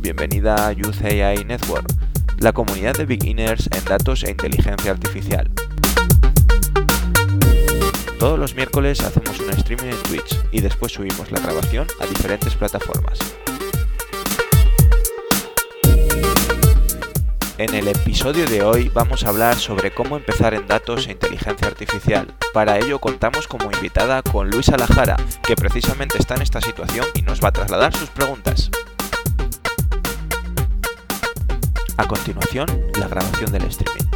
[0.00, 1.86] bienvenida a Youth AI Network,
[2.38, 5.50] la comunidad de beginners en datos e inteligencia artificial.
[8.18, 12.54] Todos los miércoles hacemos un streaming en Twitch y después subimos la grabación a diferentes
[12.54, 13.18] plataformas.
[17.58, 21.66] En el episodio de hoy vamos a hablar sobre cómo empezar en datos e inteligencia
[21.66, 22.32] artificial.
[22.52, 27.22] Para ello contamos como invitada con Luisa Lajara, que precisamente está en esta situación y
[27.22, 28.70] nos va a trasladar sus preguntas.
[32.00, 34.06] A continuación, la grabación del streaming.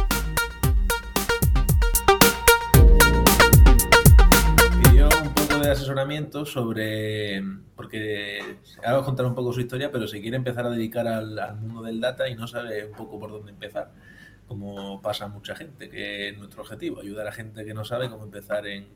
[5.61, 7.41] de asesoramiento sobre,
[7.75, 11.57] porque ahora os contar un poco su historia, pero se quiere empezar a dedicar al,
[11.57, 13.91] mundo del data y no sabe un poco por dónde empezar,
[14.47, 18.23] como pasa mucha gente, que es nuestro objetivo, ayudar a gente que no sabe cómo
[18.23, 18.87] empezar en,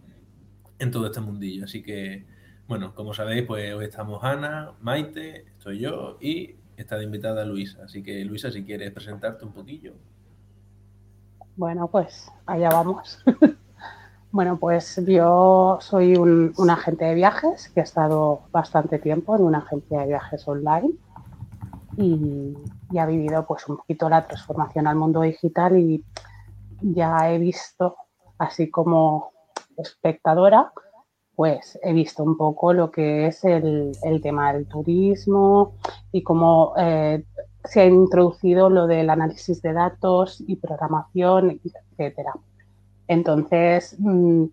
[0.79, 1.65] en todo este mundillo.
[1.65, 2.25] Así que,
[2.67, 7.83] bueno, como sabéis, pues hoy estamos Ana, Maite, estoy yo y está de invitada Luisa.
[7.83, 9.93] Así que, Luisa, si quieres presentarte un poquillo.
[11.55, 13.19] Bueno, pues allá vamos.
[14.29, 19.59] Bueno, pues yo soy un, agente de viajes que he estado bastante tiempo en una
[19.59, 20.91] agencia de viajes online
[21.97, 22.53] y,
[22.99, 26.03] ha vivido pues un poquito la transformación al mundo digital y
[26.81, 27.95] ya he visto,
[28.37, 29.31] así como
[29.77, 30.71] espectadora,
[31.35, 35.73] pues he visto un poco lo que es el, tema del turismo
[36.17, 37.23] y cómo eh,
[37.63, 42.33] se ha introducido lo del análisis de datos y programación, etcétera.
[43.07, 44.45] Entonces, mm,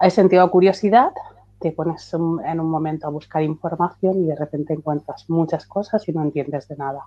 [0.00, 1.10] he sentido curiosidad,
[1.58, 6.12] te pones en un momento a buscar información y de repente encuentras muchas cosas y
[6.12, 7.00] no entiendes de nada.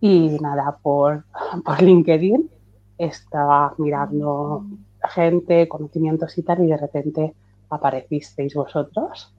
[0.00, 1.24] Y nada, por,
[1.64, 2.48] por LinkedIn
[2.98, 4.64] estaba mirando
[5.12, 7.34] gente, conocimientos y tal, y de repente
[7.68, 9.34] aparecisteis vosotros.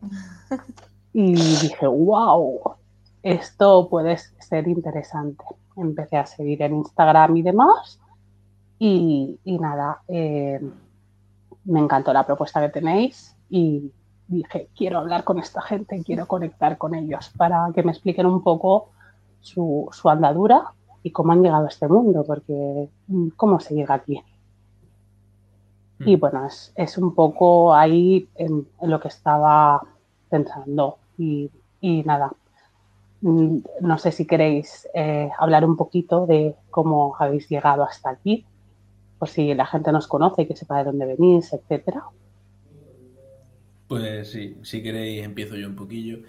[1.19, 2.75] Y dije, wow,
[3.23, 5.43] esto puede ser interesante.
[5.75, 7.99] Empecé a seguir en Instagram y demás
[8.79, 10.59] y, nada, eh,
[11.65, 13.91] me encantó la propuesta que tenéis y
[14.27, 18.43] dije, quiero hablar con esta gente, quiero conectar con ellos para que me expliquen un
[18.43, 18.89] poco
[19.41, 20.73] su, andadura
[21.03, 24.21] y cómo han llegado a este mundo, porque mm, cómo se llega aquí.
[25.99, 26.19] Y mm.
[26.19, 29.81] bueno, es, un poco ahí en, lo que estaba
[30.29, 30.97] pensando.
[31.17, 31.49] Y,
[31.81, 32.46] nada, mm,
[33.21, 38.45] no sé si queréis eh, hablar un poquito de cómo habéis llegado hasta aquí
[39.17, 42.03] por si la gente nos conoce, que sepa de dónde venís, etcétera.
[43.87, 46.19] Pues sí, si queréis empiezo yo un poquillo.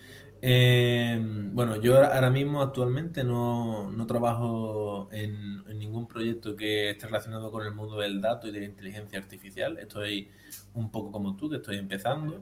[0.41, 1.19] Eh,
[1.53, 7.75] bueno, yo ahora mismo actualmente no, trabajo en, ningún proyecto que esté relacionado con el
[7.75, 9.79] mundo del dato y de la inteligencia artificial.
[9.79, 10.31] Estoy
[10.75, 12.41] un poco como tú, que estoy empezando.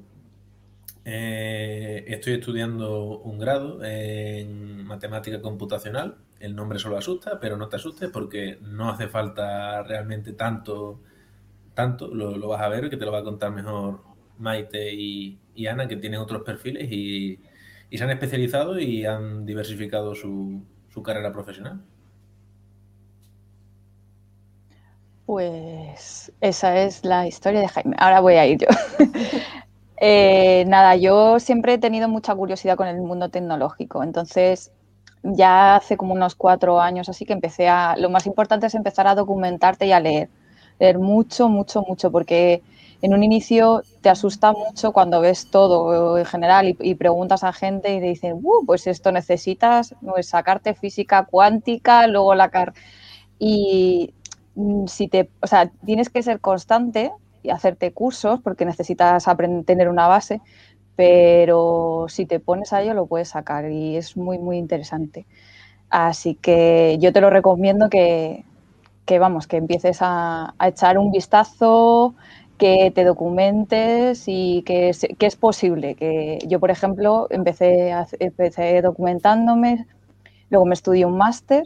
[1.08, 7.76] Eh, estoy estudiando un grado en matemática computacional el nombre solo asusta, pero no te
[7.76, 11.00] asustes porque no hace falta realmente tanto,
[11.74, 14.00] tanto, lo, vas a ver, que te lo va a contar mejor
[14.38, 17.40] Maite y, Ana, que tienen otros perfiles y,
[17.92, 20.62] se han especializado y han diversificado su,
[21.04, 21.82] carrera profesional.
[25.24, 27.94] Pues esa es la historia de Jaime.
[27.98, 28.68] Ahora voy a ir yo.
[29.98, 34.72] Eh, nada, yo siempre he tenido mucha curiosidad con el mundo tecnológico, entonces
[35.22, 39.06] ya hace como unos cuatro años así que empecé a, lo más importante es empezar
[39.06, 40.28] a documentarte y a leer,
[40.78, 42.62] leer mucho, mucho, mucho, porque
[43.02, 47.94] en un inicio te asusta mucho cuando ves todo en general y, preguntas a gente
[47.94, 52.72] y te dicen, uh, pues esto necesitas pues, sacarte física cuántica, luego la car...
[53.38, 54.14] Y
[54.54, 57.12] mm, si te, o sea, tienes que ser constante
[57.42, 59.26] y hacerte cursos porque necesitas
[59.64, 60.40] tener una base,
[60.96, 65.26] pero si te pones a ello lo puedes sacar y es muy, muy interesante.
[65.90, 68.44] Así que yo te lo recomiendo que,
[69.18, 72.14] vamos, que empieces a, echar un vistazo,
[72.58, 75.94] que te documentes y que es, que es posible.
[75.94, 79.86] Que yo, por ejemplo, empecé, empecé documentándome,
[80.50, 81.64] luego me estudié un máster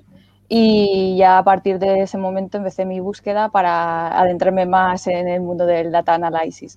[0.52, 5.40] y ya a partir de ese momento empecé mi búsqueda para adentrarme más en el
[5.40, 6.76] mundo del data analysis.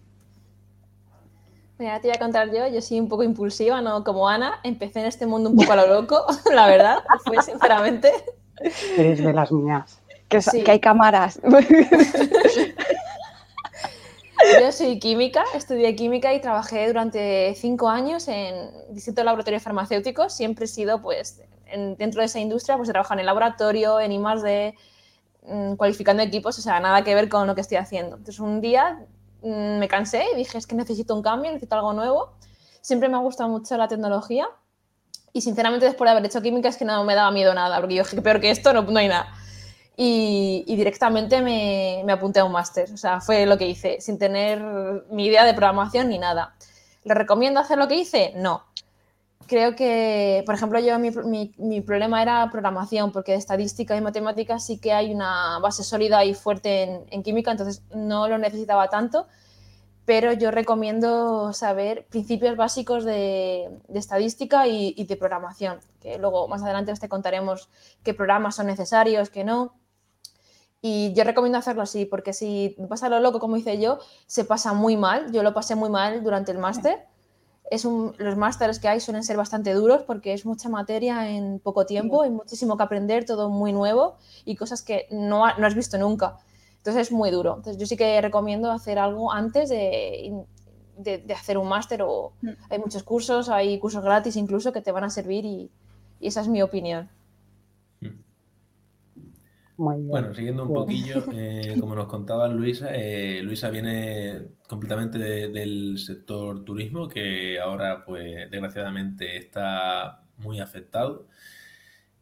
[1.79, 4.03] Mira, te voy a contar yo, yo soy un poco impulsiva, ¿no?
[4.03, 6.23] Como Ana, empecé en este mundo un poco a lo loco,
[6.53, 8.11] la verdad, fue sinceramente.
[8.95, 9.99] Eres de las mías.
[10.29, 11.41] Que, que hay cámaras.
[14.59, 20.33] Yo soy química, estudié química y trabajé durante cinco años en distintos laboratorios farmacéuticos.
[20.33, 21.41] Siempre he sido, pues,
[21.97, 24.75] dentro de esa industria, pues he trabajado en el laboratorio, en I+.D.,
[25.47, 28.17] mm, cualificando equipos, o sea, nada que ver con lo que estoy haciendo.
[28.17, 29.05] Entonces, un día
[29.43, 32.33] Mm, me cansé y dije, es que necesito un cambio, necesito algo nuevo.
[32.81, 34.47] Siempre me ha gustado mucho la tecnología
[35.33, 37.95] Y sinceramente, después de haber hecho química, es que no me daba miedo nada, porque
[37.95, 39.33] yo, que peor que esto, no, no hay nada.
[39.95, 42.91] Y, directamente me, me, apunté a un máster.
[42.93, 44.61] O sea, fue lo que hice, sin tener
[45.09, 46.55] mi idea de programación ni nada.
[47.03, 48.33] ¿Le recomiendo hacer lo que hice?
[48.35, 48.63] No.
[49.45, 54.01] Creo que, por ejemplo, yo mi, mi, mi, problema era programación, porque de estadística y
[54.01, 58.37] matemáticas sí que hay una base sólida y fuerte en, en química, entonces no lo
[58.37, 59.27] necesitaba tanto
[60.05, 66.93] pero yo recomiendo saber principios básicos de, estadística y, de programación, que luego más adelante
[66.93, 67.69] te contaremos
[68.03, 69.73] qué programas son necesarios, qué no.
[70.85, 74.73] Y yo recomiendo hacerlo así, porque si pasa lo loco, como hice yo, se pasa
[74.73, 75.31] muy mal.
[75.31, 77.05] Yo lo pasé muy mal durante el máster.
[77.71, 81.85] Es los másteres que hay suelen ser bastante duros porque es mucha materia en poco
[81.85, 85.97] tiempo, hay muchísimo que aprender, todo muy nuevo y cosas que no, no has visto
[85.97, 86.37] nunca.
[86.77, 87.55] Entonces es muy duro.
[87.55, 90.45] Entonces yo sí que recomiendo hacer algo antes de,
[90.97, 92.49] de, hacer un máster o mm.
[92.69, 95.71] hay muchos cursos, hay cursos gratis incluso que te van a servir y,
[96.19, 97.09] esa es mi opinión.
[99.75, 106.63] Bueno, siguiendo un poquillo, eh, como nos contaba Luisa, eh, Luisa viene completamente del sector
[106.63, 111.27] turismo, que ahora, pues, desgraciadamente está muy afectado.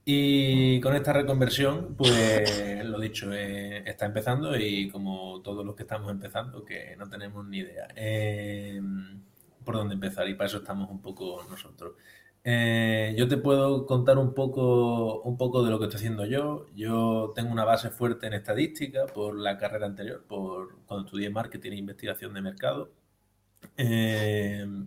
[0.04, 5.84] Y con esta reconversión, pues lo dicho, eh, está empezando y como todos los que
[5.84, 8.82] estamos empezando, que no tenemos ni idea eh,
[9.64, 11.94] por dónde empezar y para eso estamos un poco nosotros.
[12.44, 16.66] Eh, yo te puedo contar un poco, un poco de lo que estoy haciendo yo.
[16.76, 21.72] Yo tengo una base fuerte en estadística por la carrera anterior, por cuando estudié marketing
[21.74, 22.92] e investigación de mercado.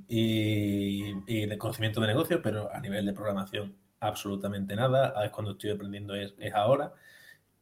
[0.09, 5.15] y, y de conocimiento de negocios, pero a nivel de programación absolutamente nada.
[5.25, 6.93] Es cuando estoy aprendiendo es, ahora.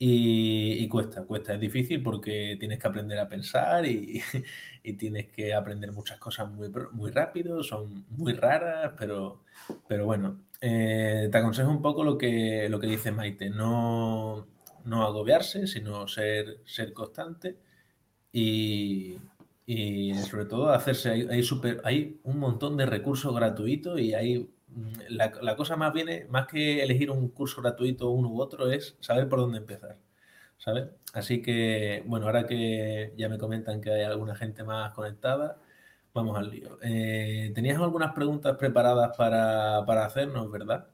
[0.05, 4.21] Y, cuesta, cuesta, es difícil porque tienes que aprender a pensar y,
[4.99, 9.45] tienes que aprender muchas cosas muy, muy rápido, son muy raras, pero,
[9.87, 14.49] pero bueno, eh, te aconsejo un poco lo que, lo que dice Maite, no,
[14.85, 17.59] no agobiarse, sino ser, ser constante
[18.33, 19.19] y,
[19.67, 24.51] y sobre todo hacerse, hay, hay, super, hay un montón de recursos gratuitos y hay
[25.09, 29.29] la, cosa más viene, más que elegir un curso gratuito uno u otro, es saber
[29.29, 29.97] por dónde empezar.
[30.59, 30.87] ¿Sabes?
[31.13, 35.59] Así que, bueno, ahora que ya me comentan que hay alguna gente más conectada,
[36.15, 36.79] vamos al lío.
[36.83, 40.87] Eh, tenías algunas preguntas preparadas para, hacernos, ¿verdad?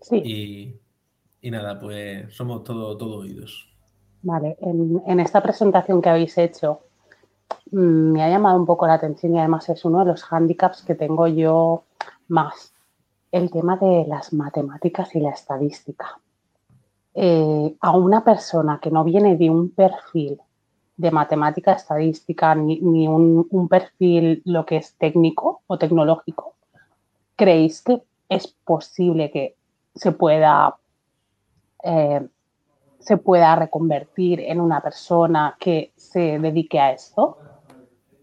[0.00, 0.80] Sí.
[1.42, 3.68] Y, nada, pues somos todo, todo oídos.
[4.22, 6.82] Vale, en, en, esta presentación que habéis hecho,
[7.72, 10.82] mm, me ha llamado un poco la atención y además es uno de los hándicaps
[10.82, 11.84] que tengo yo
[12.28, 12.71] más
[13.32, 16.20] el tema de las matemáticas y la estadística.
[17.14, 20.38] Eh, a una persona que no viene de un perfil
[20.96, 26.54] de matemática estadística ni, un, perfil lo que es técnico o tecnológico,
[27.34, 29.56] ¿creéis que es posible que
[29.94, 30.76] se pueda,
[31.82, 32.26] eh,
[32.98, 37.38] se pueda reconvertir en una persona que se dedique a esto?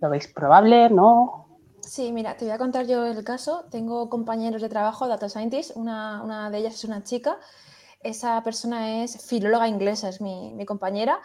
[0.01, 0.89] ¿Lo veis probable?
[0.89, 1.48] ¿No?
[1.89, 3.65] Sí, mira, te voy a contar yo el caso.
[3.71, 7.39] Tengo compañeros de trabajo, data scientists, una, de ellas es una chica.
[8.01, 11.19] Esa persona es filóloga inglesa, es mi, compañera.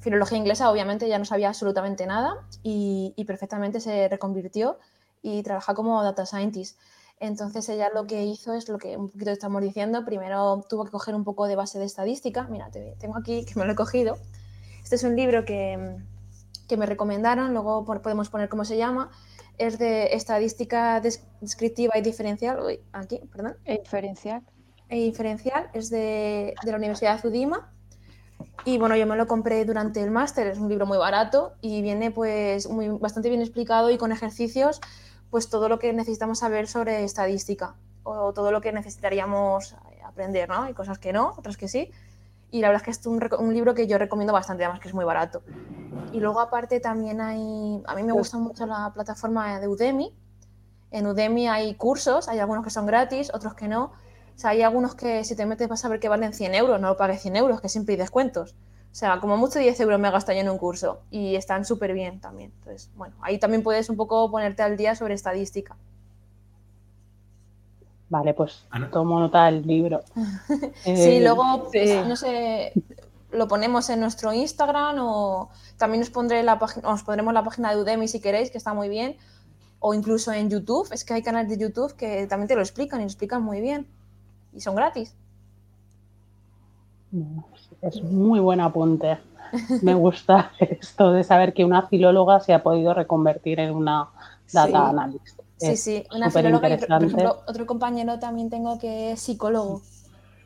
[0.00, 4.80] Filología inglesa, obviamente, ya no sabía absolutamente nada y, perfectamente se reconvirtió
[5.22, 6.76] y trabaja como data scientist.
[7.20, 10.04] Entonces ella lo que hizo es lo que un poquito estamos diciendo.
[10.04, 12.48] Primero tuvo que coger un poco de base de estadística.
[12.48, 14.16] Mira, te, tengo aquí que me lo he cogido.
[14.82, 15.98] Este es un libro que,
[16.66, 19.12] que me recomendaron, luego podemos poner cómo se llama
[19.58, 22.58] es de estadística descriptiva y diferencial.
[22.92, 23.56] aquí, perdón.
[23.64, 24.42] E inferencial.
[24.88, 27.70] E inferencial es de, la Universidad de Udima.
[28.64, 31.82] Y bueno, yo me lo compré durante el máster, es un libro muy barato y
[31.82, 34.80] viene pues muy, bastante bien explicado y con ejercicios,
[35.30, 40.62] pues todo lo que necesitamos saber sobre estadística o todo lo que necesitaríamos aprender, ¿no?
[40.62, 41.90] Hay cosas que no, otras que sí
[42.54, 44.86] y la verdad es que es un, un, libro que yo recomiendo bastante, además que
[44.86, 45.42] es muy barato.
[46.12, 50.14] Y luego aparte también hay, a mí me gusta mucho la plataforma de Udemy.
[50.92, 53.86] En Udemy hay cursos, hay algunos que son gratis, otros que no.
[53.86, 56.80] O sea, hay algunos que si te metes vas a ver que valen 100 euros,
[56.80, 58.54] no lo pagues 100 euros, que siempre hay descuentos.
[58.92, 61.92] O sea, como mucho 10 euros me gasto yo en un curso y están súper
[61.92, 62.52] bien también.
[62.60, 65.76] Entonces, bueno, ahí también puedes un poco ponerte al día sobre estadística.
[68.14, 70.02] Vale, pues tomo nota del libro.
[70.84, 72.72] sí, eh, luego, pues, no sé,
[73.32, 76.54] lo ponemos en nuestro Instagram o también os, pondré la
[76.84, 79.16] os pondremos la página de Udemy si queréis, que está muy bien,
[79.80, 80.86] o incluso en YouTube.
[80.92, 83.60] Es que hay canales de YouTube que también te lo explican y lo explican muy
[83.60, 83.88] bien
[84.52, 85.16] y son gratis.
[87.82, 89.18] Es muy buen apunte.
[89.82, 94.08] Me gusta esto de saber que una filóloga se ha podido reconvertir en una
[94.52, 95.43] data analyst.
[95.66, 99.82] Sí, sí, una filóloga y, por ejemplo, otro compañero también tengo que es psicólogo.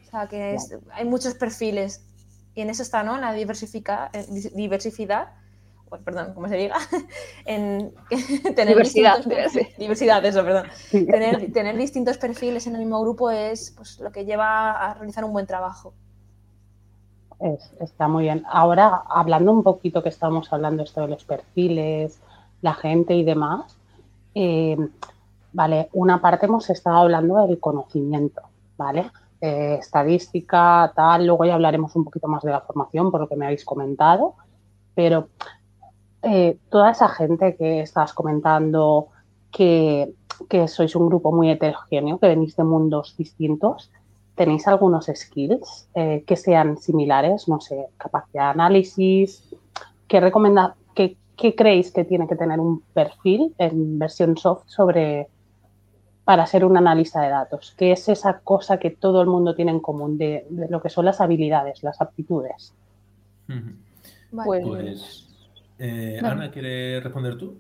[0.07, 0.57] O sea, que
[0.93, 2.05] hay muchos perfiles
[2.55, 3.19] y en eso está, ¿no?
[3.19, 5.29] La diversifica, eh, diversificidad,
[6.05, 6.77] perdón, ¿cómo se diga?
[7.47, 7.95] en
[8.57, 9.25] tener diversidad,
[9.79, 10.67] diversidad, eso, perdón.
[10.91, 15.25] Tener, tener, distintos perfiles en el mismo grupo es pues, lo que lleva a realizar
[15.25, 15.95] un buen trabajo.
[17.81, 18.45] está muy bien.
[18.51, 22.19] Ahora, hablando un poquito que estamos hablando esto de los perfiles,
[22.61, 23.78] la gente y demás,
[24.41, 24.77] eh,
[25.53, 28.43] vale, una parte hemos estado hablando del conocimiento,
[28.77, 29.11] ¿vale?
[29.41, 33.35] Eh, estadística, tal, luego ya hablaremos un poquito más de la formación por lo que
[33.35, 34.35] me habéis comentado,
[34.95, 35.31] pero
[36.23, 39.09] eh, toda esa gente que estás comentando
[39.51, 40.15] que,
[40.69, 43.91] sois un grupo muy heterogéneo, que venís de mundos distintos,
[44.37, 47.49] ¿tenéis algunos skills que sean similares?
[47.49, 49.53] No sé, capacidad de análisis,
[50.07, 55.29] ¿qué, recomenda, qué, qué creéis que tiene que tener un perfil en versión soft sobre
[56.25, 57.75] para ser un analista de datos?
[57.79, 61.07] ¿Qué es esa cosa que todo el mundo tiene en común de, lo que son
[61.07, 62.75] las habilidades, las aptitudes?
[64.31, 65.29] Pues, pues
[65.79, 67.57] eh, Ana, ¿quieres responder tú?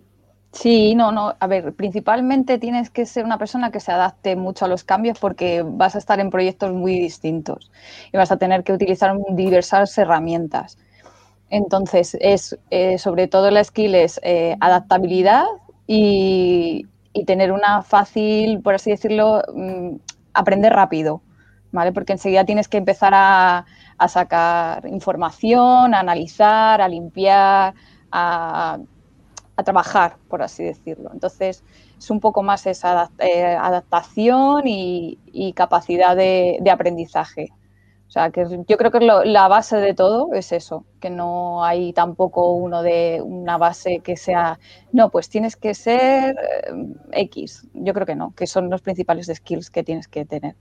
[0.52, 1.34] Sí, no, no.
[1.38, 5.18] A ver, principalmente tienes que ser una persona que se adapte mucho a los cambios
[5.18, 7.70] porque vas a estar en proyectos muy distintos
[8.12, 10.78] y vas a tener que utilizar diversas herramientas.
[11.50, 15.44] Entonces, es eh, sobre todo la skill es eh, adaptabilidad
[15.86, 16.86] y,
[17.26, 19.96] tener una fácil, por así decirlo, mm,
[20.34, 21.20] aprender rápido,
[21.72, 21.90] ¿vale?
[21.92, 23.66] Porque enseguida tienes que empezar a,
[24.08, 27.74] sacar información, a analizar, a limpiar,
[28.12, 28.78] a,
[29.64, 31.10] trabajar, por así decirlo.
[31.12, 31.64] Entonces,
[31.98, 37.50] es un poco más esa eh, adaptación y, capacidad de aprendizaje.
[38.08, 41.92] O sea, que yo creo que la base de todo es eso, que no hay
[41.92, 44.58] tampoco uno de una base que sea,
[44.92, 47.68] no, pues tienes que ser eh, X.
[47.74, 50.56] Yo creo que no, que son los principales skills que tienes que tener.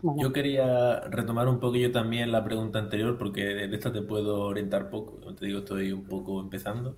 [0.00, 4.88] Yo quería retomar un poquillo también la pregunta anterior, porque de esta te puedo orientar
[4.88, 5.34] poco.
[5.34, 6.96] Te digo, estoy un poco empezando.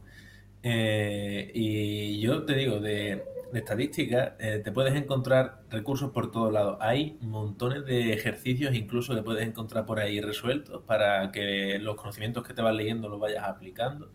[0.62, 6.52] Eh, y yo te digo, de, de estadística, eh, te puedes encontrar recursos por todos
[6.52, 6.78] lados.
[6.80, 12.47] Hay montones de ejercicios incluso que puedes encontrar por ahí resueltos para que los conocimientos
[12.47, 14.11] que te vas leyendo los vayas aplicando.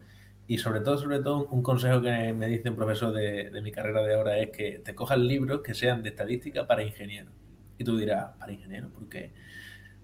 [0.47, 4.03] Y sobre todo, sobre todo, un consejo que me dice un profesor de, mi carrera
[4.03, 7.33] de ahora es que te cojas libros que sean de estadística para ingenieros.
[7.77, 8.91] Y tú dirás, ¿para ingenieros?
[8.91, 9.33] ¿Por qué?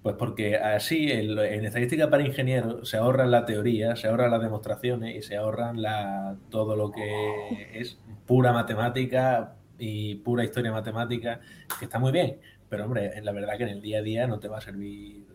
[0.02, 5.16] Pues porque así en, estadística para ingenieros se ahorran la teoría, se ahorran las demostraciones
[5.16, 8.00] y se ahorran la, todo lo que es
[8.32, 11.42] pura matemática y pura historia matemática,
[11.78, 14.40] que está muy bien, pero hombre, la verdad que en el día a día no
[14.40, 15.28] te va a servir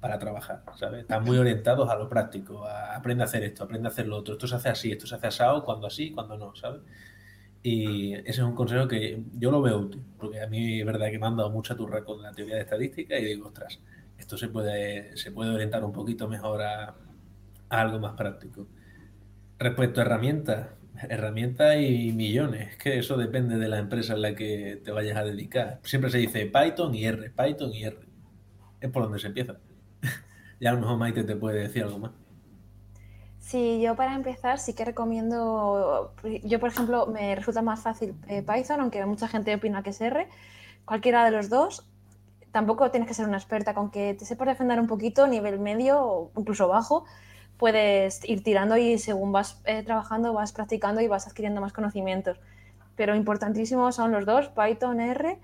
[0.00, 1.02] para trabajar, ¿sabes?
[1.02, 4.16] Están muy orientados a lo práctico, a aprende a hacer esto, aprende a hacer lo
[4.16, 6.80] otro, esto se hace así, esto se hace asado, cuando así, cuando no, ¿sabes?
[7.62, 11.10] Y ese es un consejo que yo lo veo útil, porque a mí es verdad
[11.10, 13.80] que me han dado mucha turra con la teoría de estadística y digo, ostras,
[14.16, 16.94] esto se puede, se puede orientar un poquito mejor a,
[17.68, 18.66] algo más práctico.
[19.58, 24.34] Respecto a herramientas, herramientas y millones, es que eso depende de la empresa en la
[24.34, 25.80] que te vayas a dedicar.
[25.82, 27.98] Siempre se dice Python y R, Python y R.
[28.80, 29.56] Es por donde se empieza.
[30.60, 32.12] ya a lo mejor Maite te puede decir algo más.
[33.38, 36.14] Sí, yo para empezar sí que recomiendo,
[36.44, 40.00] yo por ejemplo me resulta más fácil eh, Python, aunque mucha gente opina que es
[40.00, 40.28] R,
[40.84, 41.84] cualquiera de los dos,
[42.52, 46.00] tampoco tienes que ser una experta, con que te sepas defender un poquito, nivel medio
[46.00, 47.06] o incluso bajo,
[47.60, 52.40] puedes ir tirando y según vas eh, trabajando vas practicando y vas adquiriendo más conocimientos.
[52.96, 55.38] Pero importantísimos son los dos, Python, R.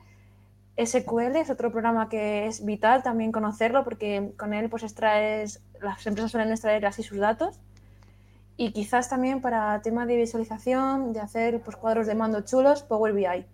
[0.82, 6.06] SQL es otro programa que es vital también conocerlo porque con él pues extraes, las
[6.06, 7.60] empresas suelen extraer así sus datos
[8.56, 13.12] y quizás también para tema de visualización, de hacer pues, cuadros de mando chulos, Power
[13.12, 13.46] BI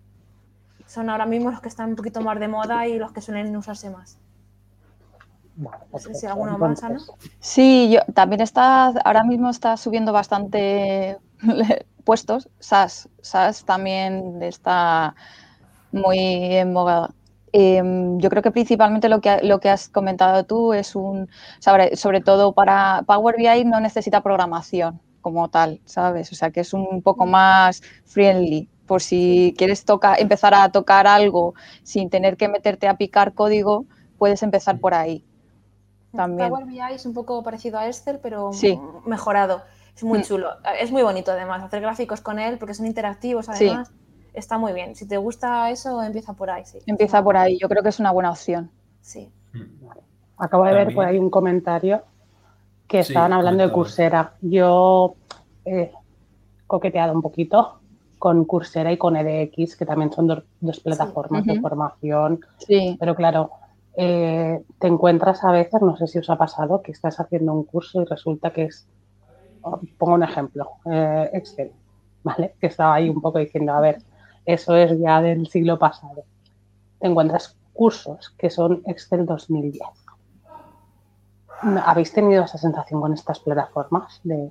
[0.85, 3.55] son ahora mismo los que están un poquito más de moda y los que suelen
[3.55, 4.17] usarse más.
[5.55, 6.99] No sé si alguno más, Ana.
[7.39, 11.17] Sí, yo, también está, ahora mismo está subiendo bastante
[12.03, 12.49] puestos.
[12.59, 15.15] SAS, SAS también está
[15.91, 17.11] muy en boga.
[17.51, 21.29] Em, yo creo que principalmente lo que, lo que has comentado tú es un,
[21.59, 26.31] sobre, sobre todo para Power BI no necesita programación como tal, ¿sabes?
[26.31, 31.07] O sea que es un poco más friendly por si quieres tocar, empezar a tocar
[31.07, 33.85] algo sin tener que meterte a picar código,
[34.17, 35.23] puedes empezar por ahí.
[36.15, 36.49] También.
[36.49, 38.51] Power BI es un poco parecido a Excel, pero
[39.05, 39.61] mejorado.
[39.95, 40.23] Es muy mm.
[40.23, 40.49] chulo.
[40.79, 43.91] Es muy bonito además hacer gráficos con él porque son interactivos además.
[44.33, 44.95] Está muy bien.
[44.95, 46.65] Si te gusta eso, empieza por ahí.
[46.65, 46.79] Sí.
[46.87, 47.57] Empieza por ahí.
[47.59, 48.71] Yo creo que es una buena opción.
[49.01, 49.31] Sí.
[50.37, 52.03] Acabo de ver por ahí un comentario
[52.87, 54.33] que estaban hablando de Coursera.
[54.41, 55.15] Yo
[55.65, 55.91] he
[56.65, 57.79] coqueteado un poquito
[58.17, 62.39] con Coursera y con EDX, que también son dos, plataformas de formación.
[62.57, 62.95] Sí.
[62.99, 63.51] Pero claro,
[63.95, 67.63] eh, te encuentras a veces, no sé si os ha pasado, que estás haciendo un
[67.63, 68.87] curso y resulta que es,
[69.61, 71.71] oh, pongo un ejemplo, eh, Excel,
[72.23, 72.55] ¿vale?
[72.59, 73.99] Que estaba ahí un poco diciendo, a ver,
[74.45, 76.23] eso es ya del siglo pasado.
[76.99, 79.81] Te encuentras cursos que son Excel 2010.
[81.85, 84.49] ¿Habéis tenido esa sensación con estas plataformas de,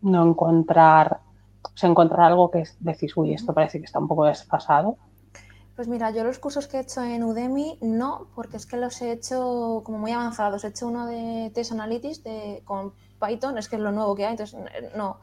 [0.00, 1.20] no encontrar,
[1.64, 4.96] o sea, encontrar algo que decís, uy, esto parece que está un poco desfasado?
[5.78, 9.00] Pues mira, yo los cursos que he hecho en Udemy no, porque es que los
[9.00, 10.64] he hecho como muy avanzados.
[10.64, 12.92] He hecho uno de Test Analytics de, con
[13.24, 15.18] Python, es que es lo nuevo que hay, entonces eh, no.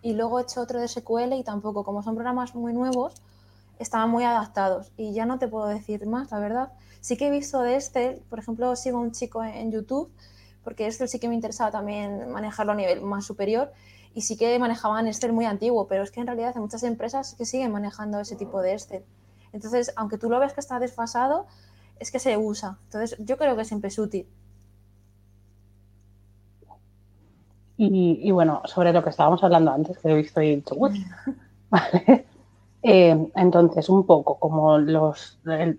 [0.00, 3.20] Y luego he hecho otro de SQL y tampoco, como son programas muy nuevos,
[3.78, 4.90] estaban muy adaptados.
[4.96, 6.72] Y ya no te puedo decir más, la verdad.
[7.02, 10.10] Sí que he visto de este, por ejemplo, sigo a un chico en YouTube,
[10.64, 13.70] porque este sí que me interesaba también manejarlo a nivel más superior.
[14.14, 17.34] Y sí que manejaban Excel muy antiguo, pero es que en realidad hay muchas empresas
[17.34, 19.04] que siguen manejando ese tipo de Excel.
[19.52, 21.46] Entonces, aunque tú lo ves que está desfasado,
[21.98, 22.78] es que se usa.
[22.84, 24.26] Entonces, yo creo que siempre es útil.
[27.82, 30.76] Y, bueno, sobre lo que estábamos hablando antes, que he visto y he dicho,
[31.70, 32.26] ¿vale?
[32.82, 35.78] Eh, entonces, un poco como los el,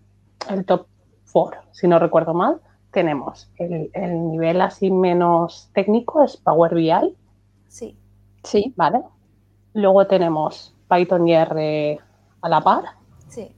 [0.65, 0.87] top
[1.25, 2.59] four, si no recuerdo mal,
[2.91, 7.15] tenemos el, el, nivel así menos técnico, es Power BI.
[7.67, 7.95] Sí.
[8.43, 8.73] Sí.
[8.75, 9.03] ¿Vale?
[9.73, 11.99] Luego tenemos Python y R
[12.41, 12.85] a la par.
[13.27, 13.55] Sí.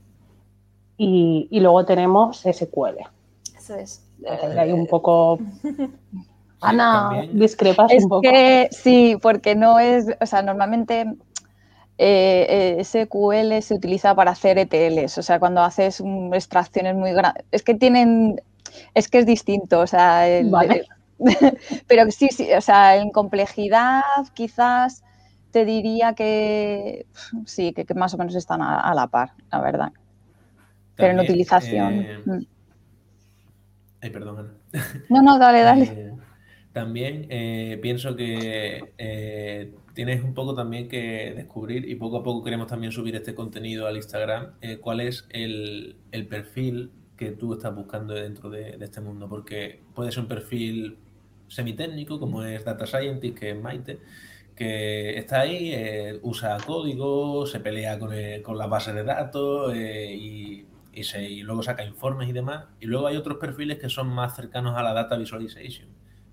[0.96, 2.98] Y, luego tenemos SQL.
[3.56, 4.02] Eso es.
[4.56, 5.38] Hay un poco...
[6.60, 8.22] Ana, discrepas un poco.
[8.22, 11.02] Que, sí, porque no es, o sea, normalmente
[11.98, 17.44] eh, eh SQL se utiliza para hacer ETLs, o sea, cuando haces extracciones muy grandes,
[17.50, 18.40] es que tienen,
[18.94, 20.86] es que es distinto, o sea, vale.
[21.86, 25.02] pero sí, sí, o sea, en complejidad quizás
[25.50, 27.04] te diría que
[27.44, 29.92] sí, que, más o menos están a la par, la verdad
[30.96, 32.00] pero en utilización.
[32.00, 32.46] Eh, mm.
[34.02, 34.54] Ay, perdón, Ana.
[35.08, 35.84] No, no, dale, dale.
[35.84, 36.12] Eh,
[36.72, 42.66] también eh, pienso que tienes un poco también que descubrir y poco a poco queremos
[42.66, 45.96] también subir este contenido al Instagram, cuál es el,
[46.28, 50.98] perfil que tú estás buscando dentro de, este mundo, porque puede ser un perfil
[51.46, 54.00] semitécnico, como es Data Scientist, que es Maite,
[54.56, 61.42] que está ahí, usa código, se pelea con, con las bases de datos y y,
[61.42, 62.66] luego saca informes y demás.
[62.80, 65.88] Y luego hay otros perfiles que son más cercanos a la data visualization,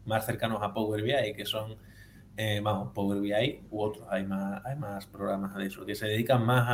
[0.06, 1.78] más cercanos a Power BI, que son,
[2.38, 4.08] eh, vamos, Power BI u otros.
[4.10, 6.66] Hay más, hay más programas de eso, que se dedican más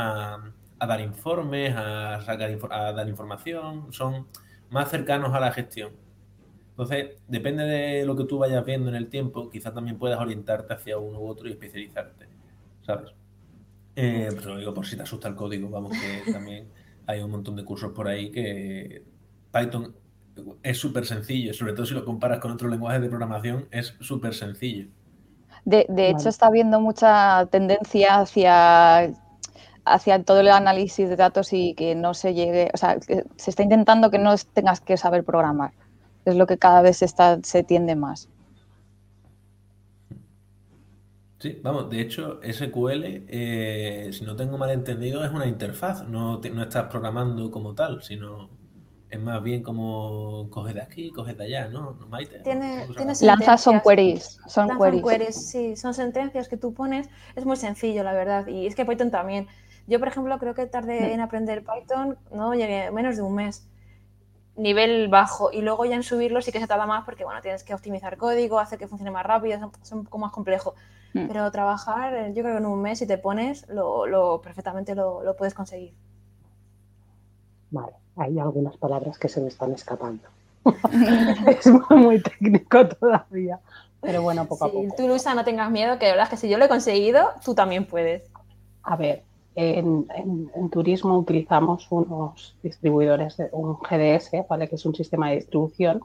[0.78, 4.26] a, dar informes, a, sacar, a dar información, son
[4.70, 5.92] más cercanos a la gestión.
[6.70, 10.74] Entonces, depende de lo que tú vayas viendo en el tiempo, quizás también puedas orientarte
[10.74, 12.26] hacia uno u otro y especializarte,
[12.82, 13.10] ¿sabes?
[13.96, 16.68] Eh, pero digo por si te asusta el código, vamos, que también
[17.08, 19.02] hay un montón de cursos por ahí que
[19.50, 19.94] Python
[20.62, 24.34] es súper sencillo, sobre todo si lo comparas con otros lenguajes de programación, es súper
[24.34, 24.86] sencillo.
[25.64, 29.10] De, hecho, está habiendo mucha tendencia hacia,
[29.84, 33.62] hacia todo el análisis de datos y que no se llegue, o sea, se está
[33.62, 35.72] intentando que no tengas que saber programar.
[36.26, 38.28] Es lo que cada vez está, se tiende más.
[41.38, 46.40] Sí, vamos, de hecho, SQL, eh, si no tengo mal entendido, es una interfaz, no,
[46.40, 48.50] no estás programando como tal, sino
[49.08, 51.96] es más bien como coges de aquí, coges de allá, ¿no?
[52.08, 52.40] Maite?
[52.40, 52.86] Tiene,
[53.22, 54.38] Lanzas son queries.
[54.46, 55.50] Son queries.
[55.50, 57.08] Sí, son sentencias que tú pones.
[57.34, 58.46] Es muy sencillo, la verdad.
[58.48, 59.46] Y es que Python también.
[59.86, 61.12] Yo, por ejemplo, creo que tardé mm.
[61.12, 63.66] en aprender Python, no llegué menos de un mes.
[64.56, 65.52] Nivel bajo.
[65.52, 68.18] Y luego ya en subirlo sí que se tarda más porque, bueno, tienes que optimizar
[68.18, 70.74] código, hacer que funcione más rápido, es un poco más complejo.
[71.14, 71.26] Mm.
[71.28, 75.34] Pero trabajar, eh, yo creo que en un mes, si te pones, lo, perfectamente lo,
[75.36, 75.94] puedes conseguir.
[77.70, 80.28] Vale, hay algunas palabras que se me están escapando.
[81.46, 83.58] es muy técnico todavía.
[84.00, 84.94] Pero bueno, poco a poco.
[84.96, 87.54] Tú, Luisa, no tengas miedo, que verdad es que si yo lo he conseguido, tú
[87.54, 88.22] también puedes.
[88.84, 89.24] A ver,
[89.56, 90.06] en,
[90.70, 94.68] turismo utilizamos unos distribuidores, de, un GDS, ¿vale?
[94.68, 96.00] que es un sistema de distribución,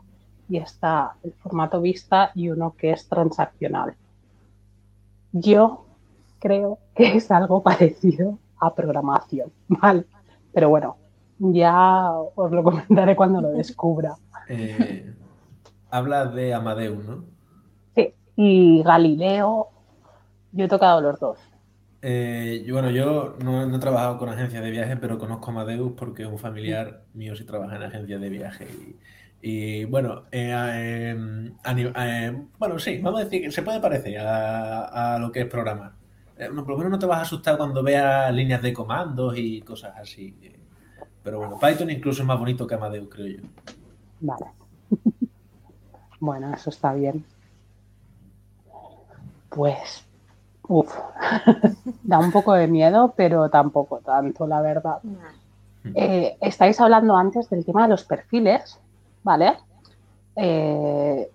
[0.49, 3.95] y está el formato vista y uno que es transaccional.
[5.33, 5.85] Yo
[6.39, 10.05] creo que es algo parecido a programación, ¿vale?
[10.53, 10.97] Pero bueno,
[11.39, 14.15] ya os lo comentaré cuando lo descubra.
[14.47, 15.13] Eh,
[15.89, 17.25] hablas de Amadeus, ¿no?
[17.95, 19.69] Sí, y Galileo,
[20.51, 21.39] yo he tocado los dos.
[22.03, 26.37] Eh, bueno, yo no, he trabajado con agencias de viaje, pero conozco Amadeus porque un
[26.37, 28.97] familiar mío sí trabaja en agencias de viaje y,
[29.45, 31.09] y bueno, eh,
[31.65, 35.91] em, bueno, sí, vamos a decir que se puede parecer a, lo que es programar.
[36.37, 39.59] eh, por lo menos no te vas a asustar cuando veas líneas de comandos y
[39.59, 40.33] cosas así.
[41.21, 43.43] Pero bueno, Python incluso es más bonito que Amadeus, creo yo.
[44.21, 44.45] Vale.
[46.21, 47.25] bueno, eso está bien.
[49.49, 50.05] Pues,
[50.69, 50.95] uff,
[52.03, 54.99] da un poco de miedo, pero tampoco tanto, la verdad.
[55.95, 58.79] Eh, estáis hablando antes del tema de los perfiles,
[59.23, 59.57] ¿vale?
[60.35, 61.29] Eh,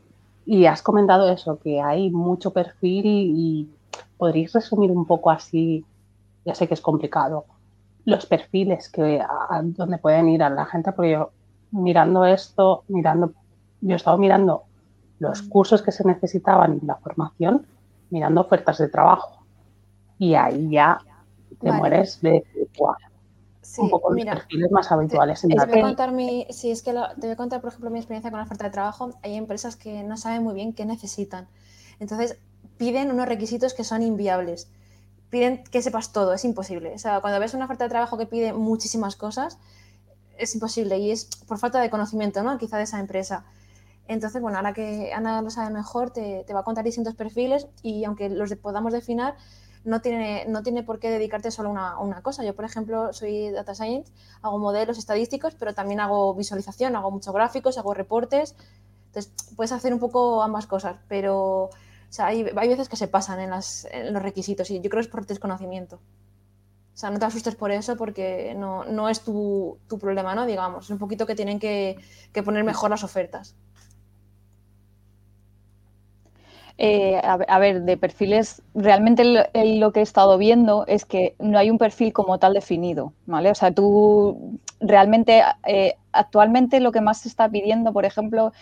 [0.47, 3.69] y has comentado eso, que hay mucho perfil y,
[4.17, 5.85] podréis resumir un poco así,
[6.45, 7.45] ya sé que es complicado,
[8.05, 11.31] los perfiles que a, donde pueden ir a la gente, porque yo
[11.71, 13.33] mirando esto, mirando,
[13.81, 14.65] yo he estado mirando
[15.21, 17.65] los cursos que se necesitaban y la formación,
[18.11, 19.45] mirando ofertas de trabajo.
[20.19, 20.99] Y ahí ya
[21.61, 22.45] te mueres de
[23.77, 25.41] un poco los perfiles más habituales.
[25.41, 27.99] Te, voy a contar mi, si es que te voy a contar, por ejemplo, mi
[27.99, 29.11] experiencia con la oferta de trabajo.
[29.23, 31.49] Hay empresas que no saben muy bien qué necesitan.
[32.01, 32.39] Entonces,
[32.77, 34.71] piden unos requisitos que son inviables.
[35.31, 36.95] Piden que sepas todo, es imposible.
[36.95, 39.59] O sea, cuando ves una oferta de trabajo que pide muchísimas cosas,
[40.39, 42.57] es imposible y es por falta de conocimiento, ¿no?
[42.57, 43.45] Quizá de esa empresa.
[44.07, 47.67] Entonces, bueno, ahora que Ana lo sabe mejor, te, te va a contar distintos perfiles
[47.83, 49.35] y aunque los podamos definir,
[49.89, 52.45] no tiene, no tiene por qué dedicarte solo a una, cosa.
[52.45, 57.33] Yo, por ejemplo, soy data science, hago modelos estadísticos, pero también hago visualización, hago muchos
[57.33, 58.55] gráficos, hago reportes.
[59.07, 61.71] Entonces, puedes hacer un poco ambas cosas, pero
[62.19, 63.51] hay, veces que se pasan en,
[64.13, 65.97] los requisitos y yo creo que es por desconocimiento.
[65.97, 70.45] O sea, no te asustes por eso porque no, es tu, problema, ¿no?
[70.45, 71.97] Digamos, es un poquito que tienen que
[72.45, 73.57] poner mejor las ofertas.
[76.81, 81.71] Eh, a, ver, de perfiles, realmente lo que he estado viendo es que no hay
[81.71, 83.51] un perfil como tal definido, ¿vale?
[83.51, 88.53] O sea, tú realmente, eh, actualmente lo que más se está pidiendo, por ejemplo,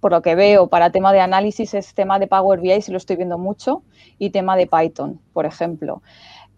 [0.00, 2.98] por lo que veo para tema de análisis es tema de Power BI, si lo
[2.98, 3.82] estoy viendo mucho,
[4.18, 6.02] y tema de Python, por ejemplo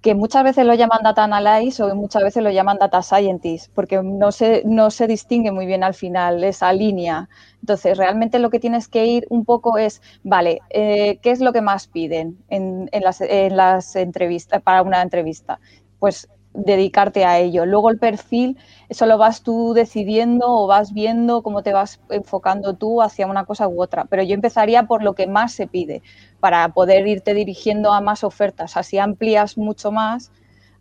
[0.01, 4.01] que muchas veces lo llaman data analysis o muchas veces lo llaman data scientist, porque
[4.03, 7.29] no se, no se distingue muy bien al final esa línea.
[7.61, 11.53] Entonces, realmente lo que tienes que ir un poco es, vale, eh, ¿qué es lo
[11.53, 15.59] que más piden en, en, las, en las entrevistas, para una entrevista?
[15.99, 17.67] Pues dedicarte a ello.
[17.67, 18.57] Luego el perfil,
[18.89, 23.45] eso lo vas tú decidiendo o vas viendo cómo te vas enfocando tú hacia una
[23.45, 24.07] cosa u otra.
[24.07, 26.03] Pero yo empezaría por lo que más se pide
[26.41, 28.77] para poder irte dirigiendo a más ofertas.
[28.77, 30.33] Así amplías mucho más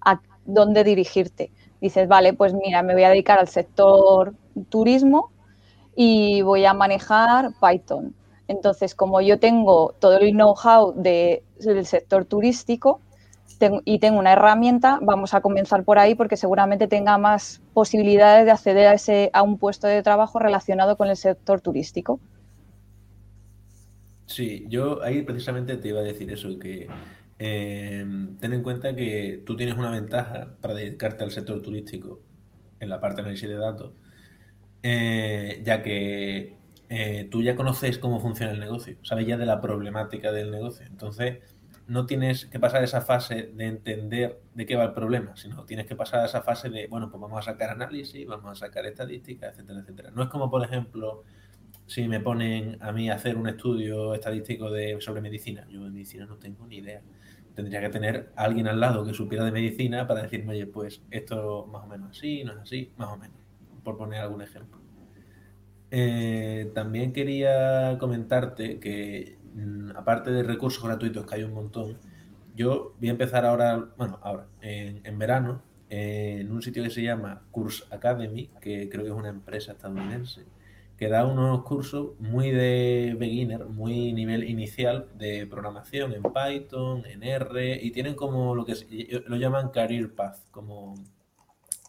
[0.02, 1.52] a dónde dirigirte.
[1.82, 4.34] Dices, vale, pues mira, me voy a dedicar al sector
[4.70, 5.32] turismo
[5.96, 8.15] y voy a manejar Python.
[8.48, 11.41] Entonces, como yo tengo todo el know-how del
[11.86, 13.02] sector turístico,
[13.86, 18.52] y tengo una herramienta, vamos a comenzar por ahí porque seguramente tenga más posibilidades de
[18.52, 22.20] acceder a, ese, a un puesto de trabajo relacionado con el sector turístico.
[24.28, 26.88] Sí, yo ahí precisamente te iba a decir eso, que
[27.40, 32.20] em, ten en cuenta que tú tienes una ventaja para dedicarte al sector turístico
[32.80, 33.94] en la parte de análisis de datos,
[34.84, 36.58] eh, ya que
[36.90, 40.86] eh, tú ya conoces cómo funciona el negocio, sabes ya de la problemática del negocio.
[40.86, 41.40] Entonces,
[41.88, 45.86] no tienes que pasar esa fase de entender de qué va el problema, sino tienes
[45.86, 49.54] que pasar esa fase de, bueno, pues vamos a sacar análisis, vamos a sacar estadísticas,
[49.54, 50.12] etcétera, etcétera.
[50.12, 51.23] No es como, por ejemplo,
[51.86, 55.65] si me ponen a mí a hacer un estudio estadístico de, sobre medicina.
[55.69, 57.02] Yo de medicina no tengo ni idea.
[57.56, 61.67] Tendría que tener alguien al lado que supiera de medicina para decirme, oye, pues esto
[61.67, 63.38] más o menos así, no es así, más o menos,
[63.84, 64.82] por poner algún ejemplo.
[65.89, 69.37] Eh, también quería comentarte que
[69.96, 71.98] aparte de recursos gratuitos, que hay un montón,
[72.56, 77.43] yo voy a empezar ahora, bueno, ahora, en, verano, en un sitio que se llama
[77.52, 80.43] Course Academy, que creo que es una empresa estadounidense,
[80.98, 87.22] que da unos cursos muy de beginner, muy nivel inicial de programación en Python, en
[87.22, 88.74] R, y tienen como lo que
[89.28, 90.96] lo llaman Career Path, como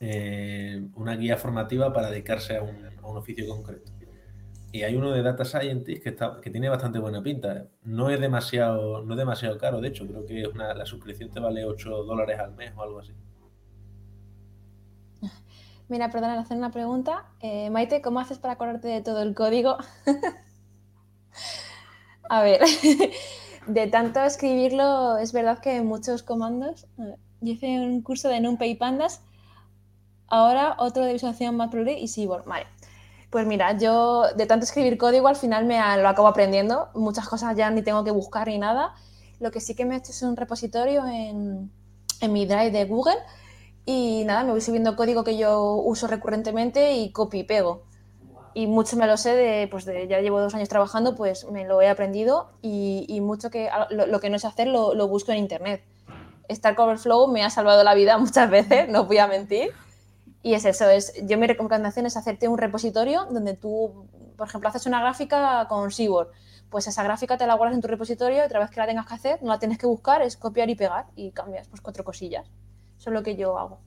[0.01, 3.98] eh, una guía formativa para dedicarse a un oficio concreto.
[4.71, 7.67] Y hay uno de Data Scientist que, está, que tiene bastante buena pinta.
[7.85, 11.41] No es demasiado, no es demasiado caro, de hecho, creo que una, la suscripción te
[11.41, 13.15] vale 8 dólares al mes o algo así.
[15.89, 17.25] Mira, perdona, hacer una pregunta.
[17.41, 19.79] Eh, Maite, ¿cómo haces para acordarte de todo el código?
[22.29, 22.61] A ver,
[23.67, 26.87] de tanto escribirlo, es verdad que muchos comandos.
[27.41, 29.23] Yo hice un curso de NumPy Pandas,
[30.27, 32.45] ahora otro de visualización Matplotlib y Seaborn.
[32.45, 32.67] Vale,
[33.31, 36.89] pues mira, yo de tanto escribir código al final me lo acabo aprendiendo.
[36.95, 38.95] Muchas cosas ya ni tengo que buscar ni nada.
[39.39, 41.71] Lo que sí que me he hecho es un repositorio en,
[42.29, 43.19] mi drive de Google
[43.85, 47.85] y nada, me voy subiendo código que yo uso recurrentemente y copy y pego.
[48.55, 51.81] Y mucho me lo sé de, pues ya llevo dos años trabajando, pues me lo
[51.81, 55.85] he aprendido y, mucho que lo, que no sé hacer lo, busco en internet.
[56.51, 59.71] Stack Overflow me ha salvado la vida muchas veces, no voy a mentir.
[60.43, 64.69] Y es eso, es, yo mi recomendación es hacerte un repositorio donde tú, por ejemplo,
[64.69, 66.29] haces una gráfica con Seaboard.
[66.71, 69.07] Pues esa gráfica te la guardas en tu repositorio y otra vez que la tengas
[69.07, 72.05] que hacer, no la tienes que buscar, es copiar y pegar y cambias pues cuatro
[72.05, 72.47] cosillas.
[72.99, 73.79] Eso es lo que yo hago.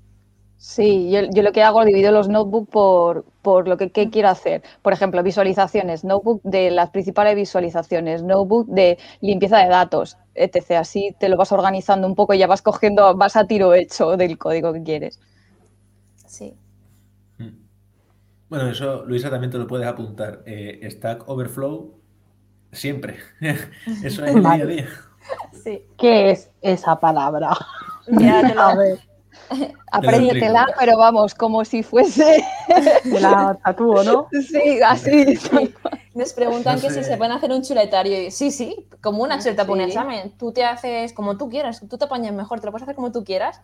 [0.58, 4.30] Sí, yo, yo, lo que hago, divido los notebooks por, por lo que, que, quiero
[4.30, 4.62] hacer.
[4.84, 10.74] Por ejemplo, visualizaciones, notebook de las principales visualizaciones, notebook de limpieza de datos, etc.
[10.80, 14.18] Así te lo vas organizando un poco y ya vas cogiendo, vas a tiro hecho
[14.18, 15.20] del código que quieres.
[16.32, 16.56] Sí.
[18.48, 20.44] Bueno, eso, Luisa, también te lo puedes apuntar.
[20.46, 22.00] Eh, Stack Overflow,
[22.72, 23.17] siempre.
[24.04, 24.88] eso es el día a día.
[25.63, 25.84] Sí.
[25.98, 27.52] ¿Qué es esa palabra?
[28.08, 29.00] Ya te lo- A ver,
[29.91, 32.44] Apréndetela, pero vamos, como si fuese.
[33.04, 34.28] te la tatúo, ¿no?
[34.32, 35.38] sí, así.
[36.15, 38.24] Nos preguntan No que si se pueden hacer un chuletario.
[38.24, 39.86] Y sí, sí, como una chuleta para un Sí.
[39.86, 40.32] examen.
[40.38, 43.12] Tú te haces como tú quieras, tú te apañas mejor, te lo puedes hacer como
[43.12, 43.62] tú quieras.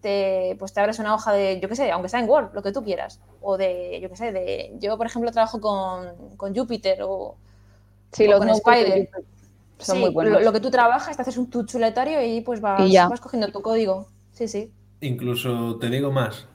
[0.00, 2.62] Te, pues te abres una hoja de, yo qué sé, aunque sea en Word, lo
[2.62, 3.20] que tú quieras.
[3.40, 4.72] O de, yo qué sé, de.
[4.80, 7.36] Yo, por ejemplo, trabajo con, con Jupyter o,
[8.12, 9.10] Sí, o los con Spider.
[9.78, 10.34] Son Sí, muy buenos.
[10.34, 13.08] Lo, lo que tú trabajas, te haces un tu chuletario y pues vas, Y ya.
[13.08, 14.06] vas cogiendo tu código.
[14.32, 14.72] Sí, sí.
[15.00, 16.46] Incluso te digo más.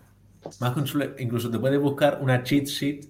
[0.59, 0.75] Más
[1.19, 3.05] incluso te puedes buscar una cheat sheet,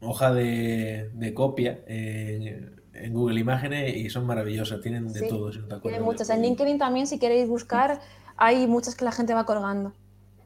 [0.00, 4.80] hoja de, de copia en, en Google Imágenes y son maravillosas.
[4.82, 6.04] Tienen de Sí, todo, si no te Tiene acuerdas.
[6.04, 6.30] muchas.
[6.30, 6.42] En.
[6.42, 8.00] LinkedIn también, si queréis buscar,
[8.36, 9.92] hay muchas que la gente va colgando.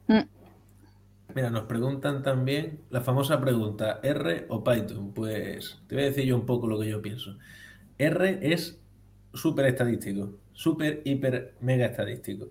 [0.07, 0.21] Mm.
[1.33, 5.13] Mira, nos preguntan también la famosa pregunta, ¿R o Python?
[5.13, 7.37] Pues te voy a decir yo un poco lo que yo pienso.
[7.97, 8.79] R es
[9.33, 12.49] súper estadístico, súper, hiper, mega estadístico.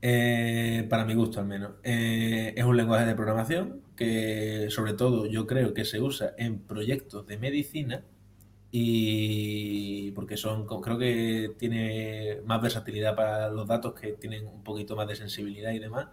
[0.00, 1.72] Eh, para mi gusto al menos.
[1.82, 6.60] Eh, es un lenguaje de programación que sobre todo yo creo que se usa en
[6.60, 8.04] proyectos de medicina
[8.70, 14.94] y porque son, creo que tiene más versatilidad para los datos que tienen un poquito
[14.96, 16.08] más de sensibilidad y demás.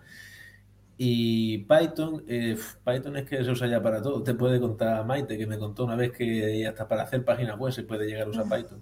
[0.98, 4.24] Y Python, eh, Python es que se usa ya para todo.
[4.24, 7.74] Te puede contar Maite, que me contó una vez que hasta para hacer páginas web
[7.74, 8.82] se puede llegar a usar Python.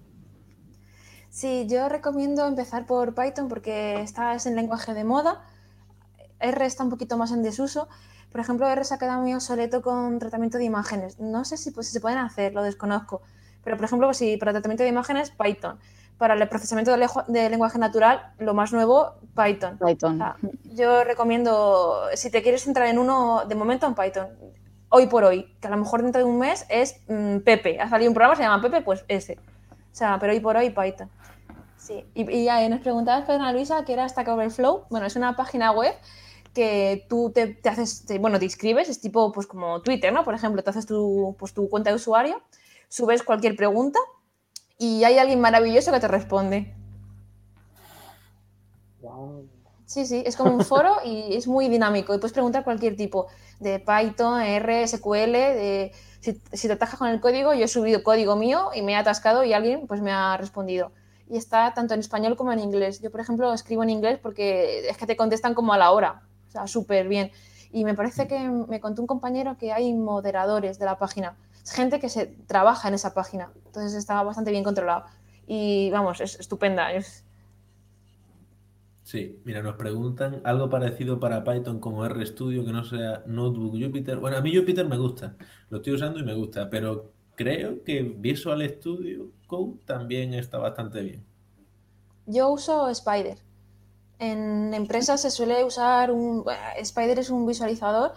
[1.29, 5.43] Sí, yo recomiendo empezar por Python porque está es el lenguaje de moda.
[6.39, 7.87] R está un poquito más en desuso.
[8.31, 11.19] Por ejemplo, R se ha quedado muy obsoleto con tratamiento de imágenes.
[11.19, 13.23] No sé si, pues, si se pueden hacer, lo desconozco.
[13.63, 15.79] Pero, por ejemplo, si para tratamiento de imágenes, Python.
[16.17, 16.91] Para el procesamiento
[17.27, 19.79] de, lenguaje natural, lo más nuevo, Python.
[19.79, 20.21] Python.
[20.75, 24.27] Yo recomiendo, si te quieres entrar en uno, de momento en Python,
[24.89, 27.79] hoy por hoy, que a lo mejor dentro de un mes es mm, Pepe.
[27.81, 29.39] Ha salido un programa, se llama Pepe, pues ese.
[29.69, 31.09] O sea, pero hoy por hoy Python.
[31.77, 32.05] Sí.
[32.13, 34.85] Y, y ya, nos preguntabas, perdona Luisa, que era Stack Overflow.
[34.89, 35.93] Bueno, es una página web
[36.53, 40.23] que tú te, te haces, te- bueno, te inscribes, es tipo pues como Twitter, ¿no?
[40.23, 42.41] Por ejemplo, te haces tu, pues, tu cuenta de usuario,
[42.89, 43.99] subes cualquier pregunta
[44.77, 46.75] y hay alguien maravilloso que te responde.
[48.99, 49.47] Guau.
[49.85, 52.13] Sí, sí, es como un foro y es muy dinámico.
[52.13, 53.27] Y puedes preguntar cualquier tipo
[53.59, 58.01] de Python, R, SQL, de si, si te atajas con el código, yo he subido
[58.01, 60.91] código mío y me he atascado y alguien pues me ha respondido.
[61.29, 63.01] Y está tanto en español como en inglés.
[63.01, 66.23] Yo, por ejemplo, escribo en inglés porque es que te contestan como a la hora.
[66.47, 67.31] O sea, súper bien.
[67.71, 71.35] Y me parece que me contó un compañero que hay moderadores de la página.
[71.63, 73.51] Es gente que se trabaja en esa página.
[73.65, 75.05] Entonces está bastante bien controlado.
[75.47, 76.93] Y vamos, es estupenda.
[76.93, 77.25] Es,
[79.03, 84.17] Sí, mira, nos preguntan algo parecido para Python como RStudio que no sea Notebook Jupyter.
[84.17, 85.35] Bueno, a mí Jupyter me gusta,
[85.69, 91.01] lo estoy usando y me gusta, pero creo que Visual Studio Code también está bastante
[91.01, 91.25] bien.
[92.25, 93.37] Yo uso Spider.
[94.19, 96.45] En empresas se suele usar un.
[96.77, 98.13] Spider es un visualizador.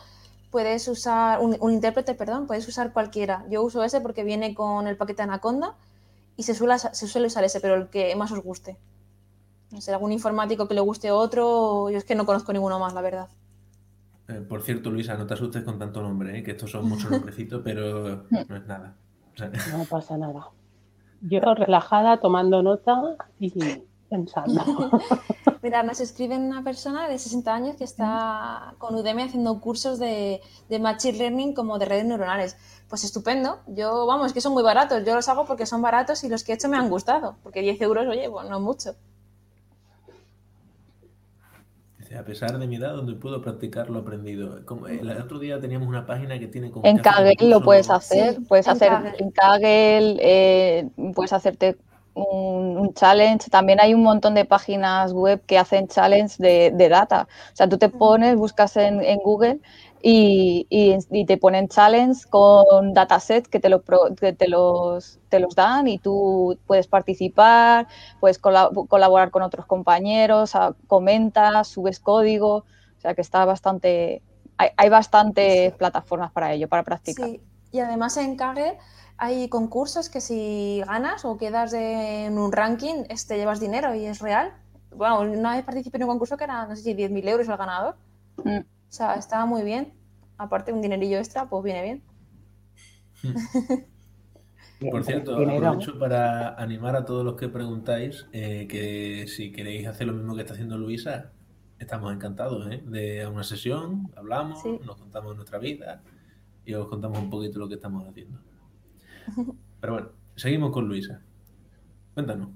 [0.57, 1.39] Puedes usar.
[1.43, 2.47] Un, un intérprete, perdón.
[2.47, 3.45] Puedes usar cualquiera.
[3.51, 5.75] Yo uso ese porque viene con el paquete Anaconda
[6.35, 8.79] y se suele, se suele usar ese, pero el que más os guste.
[9.71, 11.91] No sé, algún informático que le guste otro.
[11.91, 13.29] Yo es que no conozco ninguno más, la verdad.
[14.29, 16.43] Eh, por cierto, Luisa, no te asustes con tanto nombre, ¿eh?
[16.43, 18.97] que estos son muchos nombrecitos, pero no es nada.
[19.35, 20.49] O sea, No pasa nada.
[21.21, 22.99] Yo relajada, tomando nota
[23.39, 23.53] y
[24.09, 24.63] pensando.
[25.63, 30.41] Mira, nos escribe una persona de 60 años que está con Udemy haciendo cursos de,
[30.69, 32.57] de Machine Learning como de redes neuronales.
[32.89, 33.61] Pues estupendo.
[33.67, 35.05] Yo, vamos, que son muy baratos.
[35.05, 37.37] Yo los hago porque son baratos y los que he hecho me han gustado.
[37.43, 38.95] Porque 10 euros, oye, pues no es mucho.
[42.17, 44.65] a pesar de mi edad, donde puedo practicar lo aprendido.
[44.65, 48.37] Como, el otro día teníamos una página que tiene como En Kaggle lo puedes hacer,
[48.37, 49.15] Sí, puedes en hacer Kaggle.
[49.19, 51.77] en Kaggle, eh, puedes hacerte
[52.17, 53.49] un, un challenge.
[53.51, 57.29] También hay un montón de páginas web que hacen challenge de, de data.
[57.53, 59.61] O sea, tú te pones, buscas en, en Google
[60.09, 65.99] y, te ponen challenge con datasets que te, lo, te, los, te los dan y
[65.99, 67.89] tú puedes participar,
[68.21, 70.53] puedes colaborar con otros compañeros,
[70.87, 74.23] comentas, subes código, o sea que está bastante,
[74.57, 77.29] hay, bastantes plataformas para ello, para practicar.
[77.29, 77.41] Sí,
[77.73, 78.79] y además en Kaggle
[79.19, 84.05] hay concursos que si ganas o quedas en un ranking, te este, llevas dinero y
[84.05, 84.53] es real.
[84.95, 87.57] Bueno, una vez participé en un concurso que era, no sé si 10.000 euros el
[87.57, 87.97] ganador.
[88.45, 88.59] Mm.
[88.59, 89.93] O sea, estaba muy bien.
[90.39, 92.03] Aparte, un dinerillo extra, pues viene bien.
[94.91, 100.07] Por cierto, aprovecho para animar a todos los que preguntáis eh, que si queréis hacer
[100.07, 101.33] lo mismo que está haciendo Luisa,
[101.79, 102.83] estamos encantados ¿eh?
[102.85, 106.03] de una sesión, hablamos, nos contamos nuestra vida
[106.67, 108.39] y os contamos un poquito lo que estamos haciendo.
[109.81, 111.21] Pero bueno, seguimos con Luisa.
[112.15, 112.49] Cuéntanos.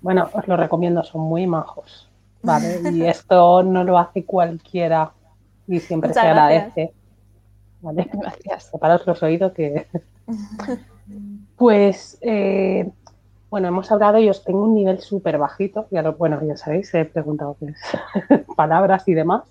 [0.00, 2.10] Bueno, os lo recomiendo, son muy majos.
[2.42, 2.80] ¿vale?
[2.92, 5.12] Y esto no lo hace cualquiera
[5.66, 6.94] y siempre se agradece.
[7.82, 8.08] ¿vale?
[8.12, 8.70] Gracias.
[8.70, 9.86] Separaos los oídos que.
[11.56, 12.90] pues, eh,
[13.50, 15.86] bueno, hemos hablado y os tengo un nivel súper bajito.
[15.90, 17.56] Ya lo, bueno, ya sabéis, he preguntado
[18.56, 19.42] palabras y demás.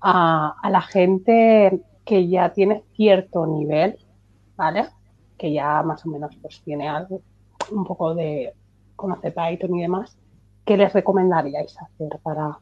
[0.00, 3.98] A, a la gente que ya tiene cierto nivel,
[4.56, 4.86] ¿vale?
[5.36, 7.20] Que ya más o menos pues tiene algo,
[7.70, 8.52] un poco de
[8.94, 10.16] conoce Python y demás,
[10.64, 12.58] ¿qué les recomendaríais hacer para,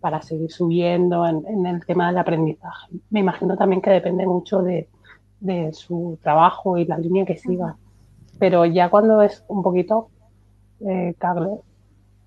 [0.00, 2.88] para seguir subiendo en, el tema del aprendizaje?
[3.10, 4.88] Me imagino también que depende mucho de,
[5.72, 7.76] su trabajo y la línea que siga,
[8.38, 10.08] pero ya cuando es un poquito
[10.80, 11.14] eh,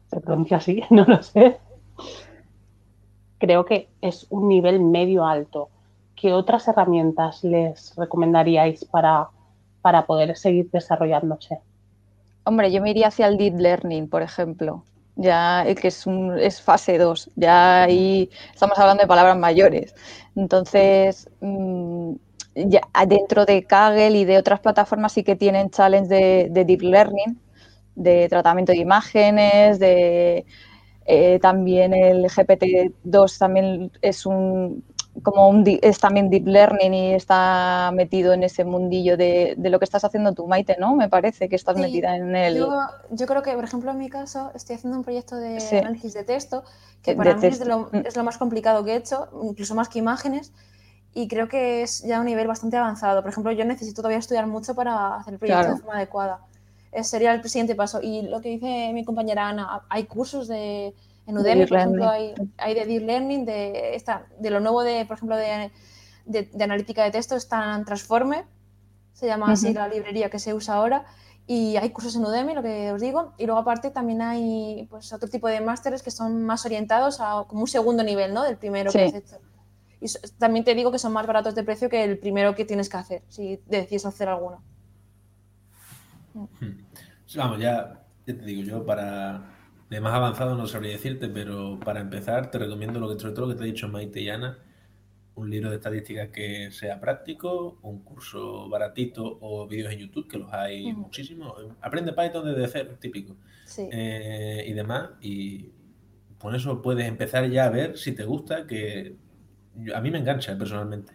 [0.07, 1.59] se pronuncia así, no lo sé,
[3.37, 5.69] creo que es un nivel medio alto.
[6.15, 9.29] ¿Qué otras herramientas les recomendaríais para
[9.81, 11.59] para poder seguir desarrollándose.
[12.43, 14.83] Hombre, yo me iría hacia el deep learning, por ejemplo,
[15.15, 19.93] ya que es, un, fase 2, ya ahí estamos hablando de palabras mayores.
[20.35, 22.13] Entonces, mm,
[22.55, 27.39] ya dentro de Kaggle y de otras plataformas sí que tienen challenge de, deep learning,
[27.95, 30.45] de tratamiento de imágenes, de
[31.05, 34.83] eh, también el GPT-2 también es un
[35.23, 39.85] como un, es también deep learning y está metido en ese mundillo de, lo que
[39.85, 40.95] estás haciendo tú, Maite, ¿no?
[40.95, 42.57] Me parece que estás metida en el...
[42.57, 46.23] Yo, creo que, por ejemplo, en mi caso, estoy haciendo un proyecto de análisis de
[46.23, 46.63] texto,
[47.03, 48.05] que para mí es, lo, mm.
[48.05, 50.53] es, lo, más complicado que he hecho, incluso más que imágenes,
[51.13, 53.21] y creo que es ya un nivel bastante avanzado.
[53.21, 56.39] Por ejemplo, yo necesito todavía estudiar mucho para hacer el proyecto de forma adecuada.
[56.93, 57.99] Ese sería el siguiente paso.
[58.01, 60.93] Y lo que dice mi compañera Ana, hay cursos de
[61.27, 65.17] en Udemy, por ejemplo, hay, de Deep Learning, de, esta, de lo nuevo, de, por
[65.17, 65.71] ejemplo, de,
[66.25, 68.45] de, analítica de texto, está en Transformer,
[69.13, 71.05] se llama así la librería que se usa ahora,
[71.47, 75.11] y hay cursos en Udemy, lo que os digo, y luego aparte también hay pues,
[75.13, 78.43] otro tipo de másteres que son más orientados a como un segundo nivel, ¿no?
[78.43, 79.37] Del primero que has hecho.
[79.99, 80.07] Y
[80.39, 82.97] también te digo que son más baratos de precio que el primero que tienes que
[82.97, 84.63] hacer, si decides hacer alguno.
[86.33, 86.85] Hmm.
[87.35, 89.60] Vamos, ya, ya te digo, yo para,
[89.91, 93.47] de más avanzado no sabría decirte, pero para empezar te recomiendo lo que sobre todo
[93.47, 94.57] lo que te he dicho Maite y Ana,
[95.35, 100.37] un libro de estadísticas que sea práctico, un curso baratito o vídeos en YouTube, que
[100.37, 101.53] los hay muchísimos.
[101.81, 103.35] Aprende Python desde cero, típico.
[103.77, 105.09] Eh, y demás.
[105.19, 105.71] Y
[106.37, 109.17] con eso puedes empezar ya a ver si te gusta, que
[109.93, 111.11] a mí me engancha personalmente.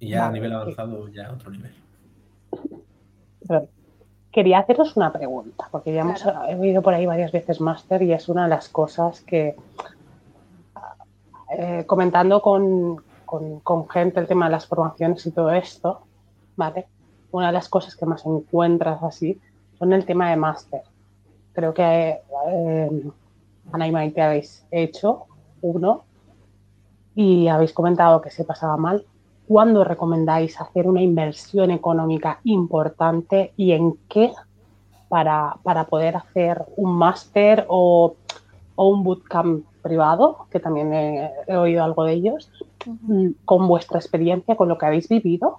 [0.00, 1.72] Y ya a nivel avanzado, ya otro nivel
[4.32, 8.28] quería haceros una pregunta, porque ya hemos oído por ahí varias veces máster y es
[8.28, 9.54] una de las cosas que,
[11.56, 13.02] eh, comentando con,
[13.90, 16.00] gente el tema de las formaciones y todo esto,
[16.56, 16.86] ¿vale?
[17.30, 19.40] Una de las cosas que más encuentras así
[19.78, 20.82] son el tema de máster.
[21.52, 23.02] Creo que eh,
[23.72, 25.26] Ana y Maite habéis hecho
[25.62, 26.04] uno
[27.14, 29.06] y habéis comentado que se pasaba mal.
[29.46, 34.32] ¿Cuándo recomendáis hacer una inversión económica importante y en qué
[35.08, 38.14] para, poder hacer un máster o,
[38.76, 42.50] un bootcamp privado, que también he, oído algo de ellos,
[42.86, 45.58] mm, con vuestra experiencia, con lo que habéis vivido?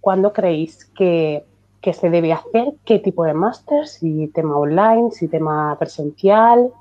[0.00, 1.44] ¿Cuándo creéis que,
[1.80, 2.74] que se debe hacer?
[2.84, 3.86] ¿Qué tipo de máster?
[3.86, 5.12] ¿Si tema online?
[5.12, 6.72] ¿Si tema presencial?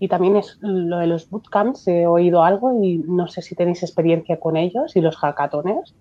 [0.00, 3.82] Y también es lo de los bootcamps, he oído algo y no sé si tenéis
[3.82, 5.94] experiencia con ellos y los hackatones.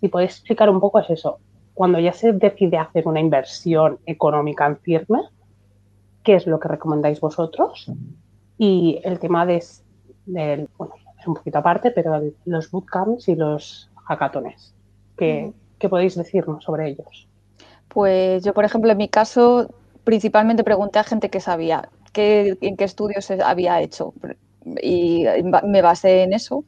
[0.00, 1.38] Si podéis explicar un poco es eso.
[1.74, 5.20] Cuando ya se decide hacer una inversión económica en firme,
[6.22, 7.90] ¿qué es lo que recomendáis vosotros?
[8.56, 9.62] Y el tema de,
[10.78, 14.74] bueno, es un poquito aparte, pero los bootcamps y los hackatones.
[15.16, 17.28] ¿Qué, ¿Qué podéis decirnos sobre ellos?
[17.88, 19.68] Pues yo, por ejemplo, en mi caso,
[20.04, 24.14] principalmente pregunté a gente que sabía en qué estudios había hecho
[24.82, 25.24] y
[25.64, 26.64] me basé en eso.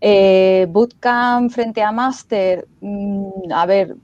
[0.00, 3.96] Eh, bootcamp frente a máster, mm, a ver,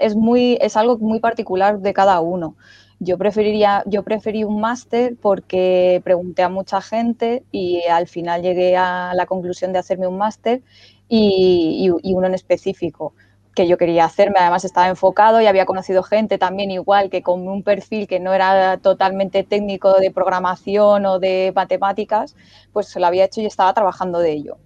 [0.00, 2.56] es, muy, es algo muy particular de cada uno.
[3.00, 8.76] Yo preferiría, yo preferí un máster porque pregunté a mucha gente y al final llegué
[8.76, 10.62] a la conclusión de hacerme un máster
[11.08, 13.14] y, uno en específico
[13.54, 14.38] que yo quería hacerme.
[14.40, 18.32] Además estaba enfocado y había conocido gente también igual que con un perfil que no
[18.34, 22.36] era totalmente técnico de programación o de matemáticas,
[22.72, 24.58] pues se lo había hecho y estaba trabajando de ello.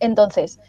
[0.00, 0.60] Entonces,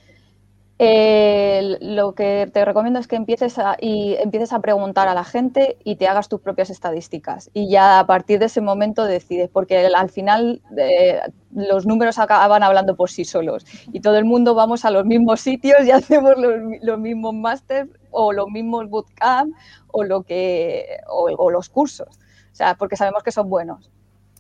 [0.78, 5.78] lo que te recomiendo es que empieces a, y empieces a preguntar a la gente
[5.84, 7.50] y te hagas tus propias estadísticas.
[7.54, 11.22] Y ya a partir de ese momento decides, porque al final eh,
[11.54, 13.66] los números acaban hablando por sí solos.
[13.94, 18.34] Y todo el mundo vamos a los mismos sitios y hacemos los, mismos máster o
[18.34, 19.54] los mismos bootcamp
[19.88, 22.20] o, lo que, o los cursos.
[22.52, 23.92] O sea, porque sabemos que son buenos.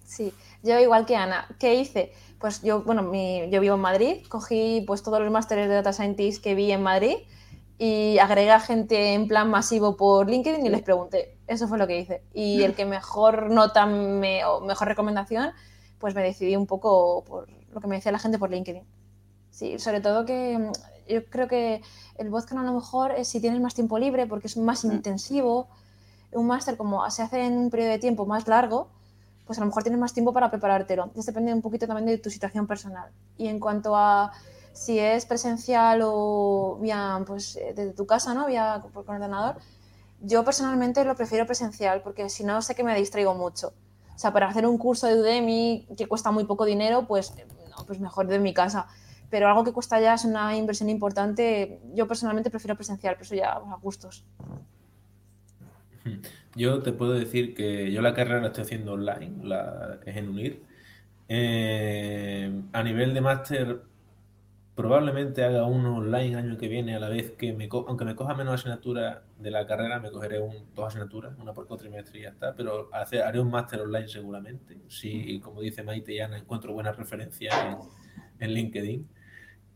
[0.06, 0.34] Sí,
[0.64, 2.14] yo igual que Ana, ¿qué hice?
[2.46, 3.12] pues yo, bueno,
[3.50, 6.84] yo vivo en Madrid, cogí pues todos los másteres de Data Scientist que vi en
[6.84, 7.16] Madrid
[7.80, 11.40] y agregué a gente en plan masivo por LinkedIn y les pregunté.
[11.48, 12.22] Eso fue lo que hice.
[12.34, 15.54] Y el que mejor nota me, o mejor recomendación,
[15.98, 18.84] pues me decidí un poco por lo que me decía la gente por LinkedIn.
[19.50, 20.72] Sí, sobre todo que mm,
[21.12, 21.82] yo creo que
[22.18, 25.68] el Vodka a lo mejor es si tienes más tiempo libre porque es más intensivo.
[26.32, 28.90] Un máster como se hace en un periodo de tiempo más largo,
[29.46, 31.04] pues a lo mejor tienes más tiempo para preparártelo.
[31.04, 33.12] Entonces depende un poquito también de tu situación personal.
[33.38, 34.32] Y en cuanto a
[34.74, 38.46] si es presencial o vía, pues, eh, desde tu casa, ¿no?
[38.46, 39.58] Vía por ordenador,
[40.20, 43.74] yo personalmente lo prefiero presencial porque si no sé que me distraigo mucho.
[44.16, 47.34] O sea, para hacer un curso de Udemy que cuesta muy poco dinero, pues,
[47.70, 48.88] no, pues mejor de mi casa.
[49.30, 53.36] Pero algo que cuesta ya es una inversión importante, yo personalmente prefiero presencial, pero eso
[53.36, 54.26] ya a gustos.
[56.56, 60.30] Yo te puedo decir que yo la carrera la estoy haciendo online, la, es en
[60.30, 60.62] UNIR.
[61.28, 63.82] Eh, a nivel de máster,
[64.76, 68.36] probablemente haga uno online año que viene, a la vez que me aunque me coja
[68.36, 72.30] menos asignaturas de la carrera, me cogeré un, dos asignaturas, una por cuatrimestre y ya
[72.30, 74.78] está, pero haré un máster online seguramente.
[74.88, 77.78] Si, como dice Maite y Ana, encuentro buenas referencias en,
[78.40, 79.08] en LinkedIn.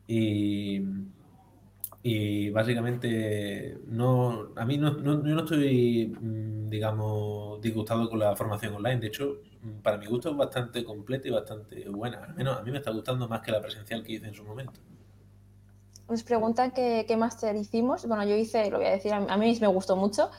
[0.07, 0.81] Y
[2.01, 8.35] y básicamente no, a mí no, no, yo no estoy, mm, digamos, disgustado con la
[8.35, 9.01] formación online.
[9.01, 12.23] De hecho, mm, para mi gusto es bastante completa y bastante buena.
[12.23, 14.45] Al menos a mí me está gustando más que la presencial que hice en su
[14.45, 14.79] momento.
[16.09, 18.05] Nos preguntan qué, qué máster hicimos.
[18.07, 20.31] Bueno, yo hice, lo voy a decir, a mí me gustó mucho.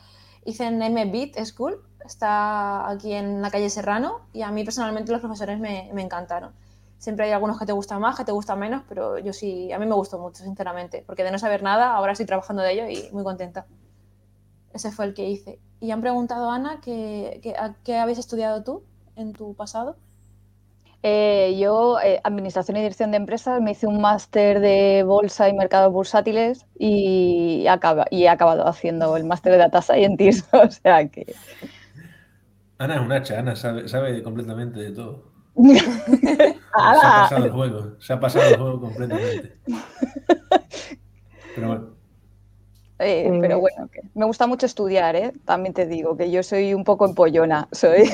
[0.45, 5.21] Hice en MBIT School, está aquí en la calle Serrano, y a mí personalmente los
[5.21, 6.53] profesores me, me encantaron.
[7.01, 9.79] Siempre hay algunos que te gustan más, que te gustan menos, pero yo sí, a
[9.79, 12.89] mí me gustó mucho, sinceramente, porque de no saber nada, ahora estoy trabajando de ello
[12.91, 13.65] y muy contenta.
[14.75, 15.59] Ese fue el que hice.
[15.81, 17.41] Y han preguntado, Ana, ¿qué,
[17.85, 18.83] qué, habéis estudiado tú
[19.17, 19.97] en tu pasado?
[21.03, 25.55] Eh, yo, eh, Administración y Dirección de Empresas, me hice un máster de Bolsa y
[25.55, 30.53] Mercados Bursátiles y, acaba, y he acabado haciendo el máster de Data Scientist.
[30.55, 31.35] o sea que...
[32.77, 35.25] Ana es un hacha, Ana sabe, sabe completamente de todo.
[36.79, 39.59] se ha pasado el juego, se ha pasado el juego completamente.
[41.55, 42.01] Pero bueno.
[42.99, 45.33] Eh, pero bueno, me gusta mucho estudiar, ¿eh?
[45.47, 47.67] también te digo que yo soy un poco empollona.
[47.73, 48.03] Soy.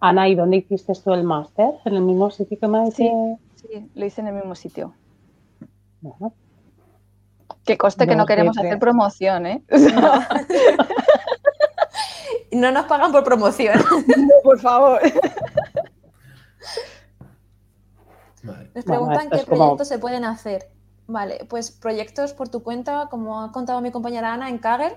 [0.00, 1.70] Ana, ¿y dónde hiciste tú el máster?
[1.84, 3.10] ¿En el mismo sitio que me Sí,
[3.56, 4.94] sí, lo hice en el mismo sitio.
[6.00, 6.32] Bueno.
[7.64, 9.62] Que coste que no queremos hacer promoción, ¿eh?
[9.68, 9.78] No
[12.50, 13.78] nos pagan por promoción.
[14.06, 15.00] No, por favor.
[18.42, 20.70] Nos preguntan qué proyectos se pueden hacer.
[21.06, 24.96] Vale, pues proyectos por tu cuenta, como ha contado mi compañera Ana en Kaggle,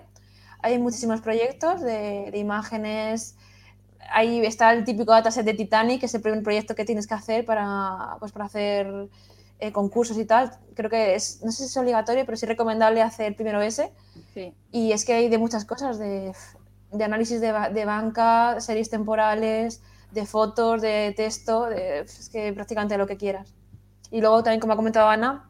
[0.62, 3.36] hay muchísimos proyectos de, imágenes.
[4.12, 7.16] Ahí está el típico dataset de Titanic, que es el primer proyecto que tienes que
[7.16, 9.10] hacer para, pues, para hacer
[9.60, 10.51] eh, concursos y tal.
[10.76, 13.91] Creo que es, no sé si es obligatorio, pero sí recomendable hacer primero ese.
[14.72, 16.34] Y es que hay de muchas cosas, de
[16.94, 19.82] de análisis de, de, banca, series temporales,
[20.12, 23.54] de fotos, de texto, es que prácticamente lo que quieras.
[24.12, 25.50] Y luego también, como ha comentado Ana,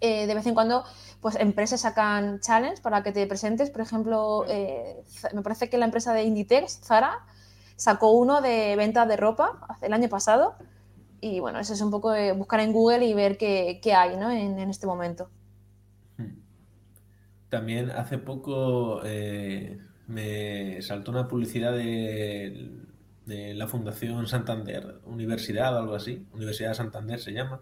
[0.00, 0.84] eh, de vez en cuando
[1.20, 3.68] pues empresas sacan challenge para que te presentes.
[3.70, 5.02] Por ejemplo, eh,
[5.34, 7.26] me parece que la empresa de Inditex, Zara,
[7.76, 10.54] sacó uno de venta de ropa el año pasado.
[11.20, 14.16] Y bueno, eso es un poco de buscar en Google y ver qué, qué hay
[14.16, 14.30] ¿no?
[14.30, 15.28] en, en, este momento.
[16.16, 16.40] Hmm.
[17.50, 19.78] También hace poco eh,
[20.10, 22.68] me saltó una publicidad de,
[23.26, 27.60] la Fundación Santander, Universidad o algo así, Universidad de Santander se llama,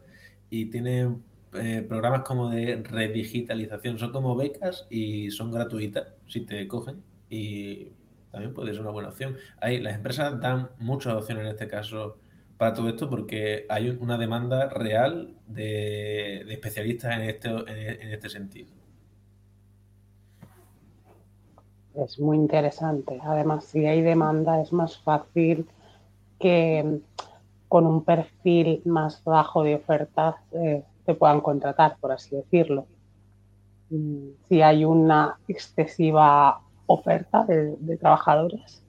[0.48, 1.14] y tiene
[1.54, 7.88] eh, programas como de redigitalización, son como becas y son gratuitas si te cogen y
[8.30, 9.36] también puede ser una buena opción.
[9.60, 12.18] Hay, las empresas dan muchas opciones en este caso
[12.56, 18.77] para todo esto porque hay una demanda real de, especialistas en este, en este sentido.
[22.04, 23.20] Es muy interesante.
[23.22, 25.68] Además, si hay demanda es más fácil
[26.38, 27.00] que
[27.68, 32.86] con un perfil más bajo de ofertas eh, te puedan contratar, por así decirlo.
[33.90, 38.82] Mm, si hay una excesiva oferta de, trabajadores,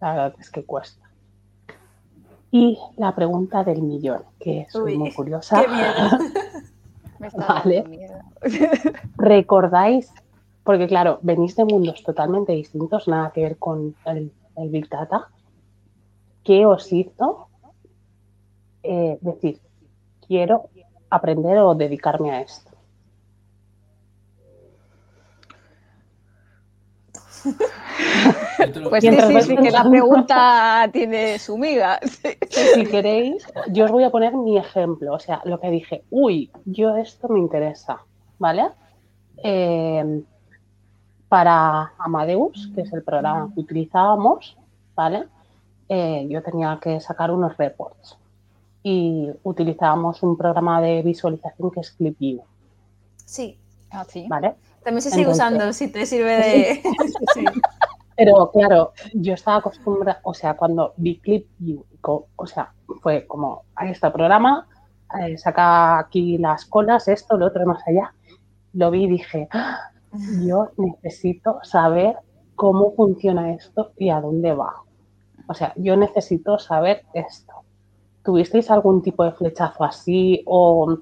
[0.00, 1.08] la verdad es que cuesta.
[2.50, 5.62] Y la pregunta del millón, que es muy curiosa.
[9.16, 10.12] ¿Recordáis?
[10.70, 14.30] Porque claro, venís de mundos totalmente distintos, nada que ver con el,
[14.68, 15.26] Big Data.
[16.44, 17.48] ¿Qué os hizo
[18.84, 19.60] eh, decir,
[20.24, 20.68] quiero
[21.10, 22.70] aprender o dedicarme a esto?
[28.90, 31.98] Pues sí, sí, sí, que la pregunta tiene su miga.
[32.48, 35.14] Si queréis, yo os voy a poner mi ejemplo.
[35.14, 38.04] O sea, lo que dije, uy, yo esto me interesa,
[38.38, 38.68] ¿vale?
[39.42, 40.22] Eh,
[41.30, 44.58] para Amadeus, que es el programa que utilizábamos,
[44.96, 45.28] ¿vale?
[45.88, 48.18] Eh, yo tenía que sacar unos reports
[48.82, 52.42] y utilizábamos un programa de visualización que es ClipView.
[53.24, 53.56] Sí,
[53.92, 54.56] ah, ¿Vale?
[54.82, 56.82] También se sigue usando, si te sirve de...
[58.16, 61.46] Pero claro, yo estaba acostumbrada, o sea, cuando vi Clip,
[62.02, 64.66] o sea, fue como, ahí está el programa,
[65.20, 68.12] eh, saca aquí las colas, esto, lo otro, más allá.
[68.72, 69.89] Lo vi y dije, ah,
[70.44, 72.16] yo necesito saber
[72.56, 74.82] cómo funciona esto y a dónde va.
[75.48, 77.52] O sea, yo necesito saber esto.
[78.22, 80.98] ¿Tuvisteis algún tipo de flechazo así o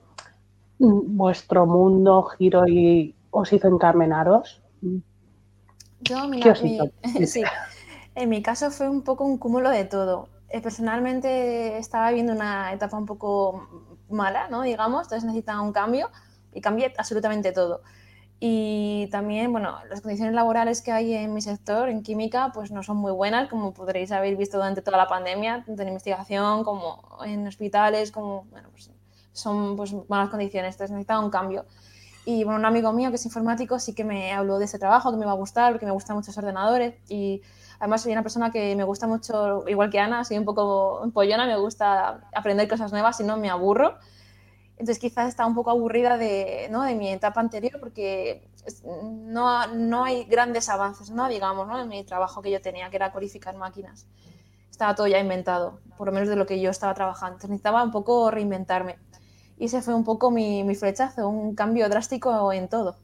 [0.79, 4.63] vuestro mundo giró y os hizo encarmenaros?
[6.01, 6.55] Yo, mira,
[7.27, 7.43] sí,
[8.15, 10.29] en mi caso fue un poco un cúmulo de todo.
[10.49, 13.69] Eh, personalmente estaba viviendo una etapa un poco
[14.09, 14.63] mala, ¿no?
[14.63, 16.09] Digamos, entonces necesitaba un cambio
[16.53, 17.83] y cambié absolutamente todo.
[18.41, 22.85] Y también, bueno, las condiciones laborales que hay en mi sector, en química, pues no
[22.85, 27.03] son muy buenas, como podréis haber visto durante toda la pandemia, tanto en investigación como
[27.25, 28.91] en hospitales, como, bueno, pues
[29.33, 31.65] son pues malas condiciones, entonces necesitaba un cambio.
[32.25, 35.11] Y bueno, un amigo mío que es informático sí que me habló de ese trabajo,
[35.11, 36.95] que me iba a gustar, porque me gustan mucho los ordenadores.
[37.09, 37.43] Y
[37.81, 41.47] además soy una persona que me gusta mucho, igual que Ana, soy un poco pollona,
[41.47, 43.97] me gusta aprender cosas nuevas y no me aburro.
[44.79, 46.83] Entonces quizás estaba un poco aburrida de, ¿no?
[46.83, 48.49] de mi etapa anterior porque
[48.95, 51.29] no, no hay grandes avances, ¿no?
[51.29, 51.81] digamos, ¿no?
[51.81, 54.07] en mi trabajo que yo tenía, que era codificar máquinas.
[54.71, 57.35] Estaba todo ya inventado, por lo menos de lo que yo estaba trabajando.
[57.35, 58.97] Entonces necesitaba un poco reinventarme.
[59.59, 62.97] Y ese fue un poco mi, mi flechazo, un cambio drástico en todo.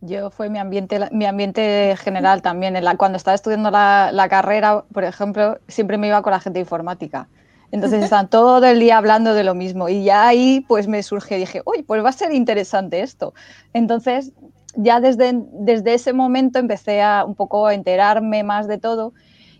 [0.00, 2.74] Yo fue mi ambiente, mi ambiente general también.
[2.74, 6.40] En la, cuando estaba estudiando la, la, carrera, por ejemplo, siempre me iba con la
[6.40, 7.28] gente informática.
[7.74, 9.88] Entonces están todo el día hablando de lo mismo.
[9.88, 13.34] Y ya ahí pues me surge, dije, uy, pues va a ser interesante esto.
[13.72, 14.30] Entonces
[14.76, 19.12] ya desde, desde ese momento empecé a un poco a enterarme más de todo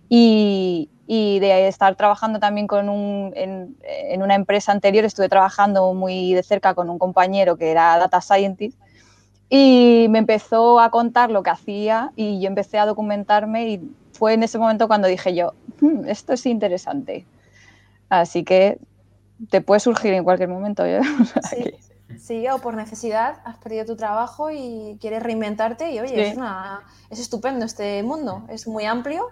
[0.09, 5.93] y, y de estar trabajando también con un, en, en, una empresa anterior, estuve trabajando
[5.93, 8.79] muy de cerca con un compañero que era data scientist
[9.49, 14.35] y me empezó a contar lo que hacía y yo empecé a documentarme y fue
[14.35, 17.27] en ese momento cuando dije yo, hmm, esto es interesante.
[18.21, 18.79] Así que
[19.51, 20.85] te puede surgir en cualquier momento.
[20.85, 21.01] ¿eh?
[21.51, 22.19] Sí.
[22.19, 22.49] sí.
[22.49, 27.19] o por necesidad has perdido tu trabajo y quieres reinventarte y oye, es, una, es
[27.19, 29.29] estupendo este mundo, es muy amplio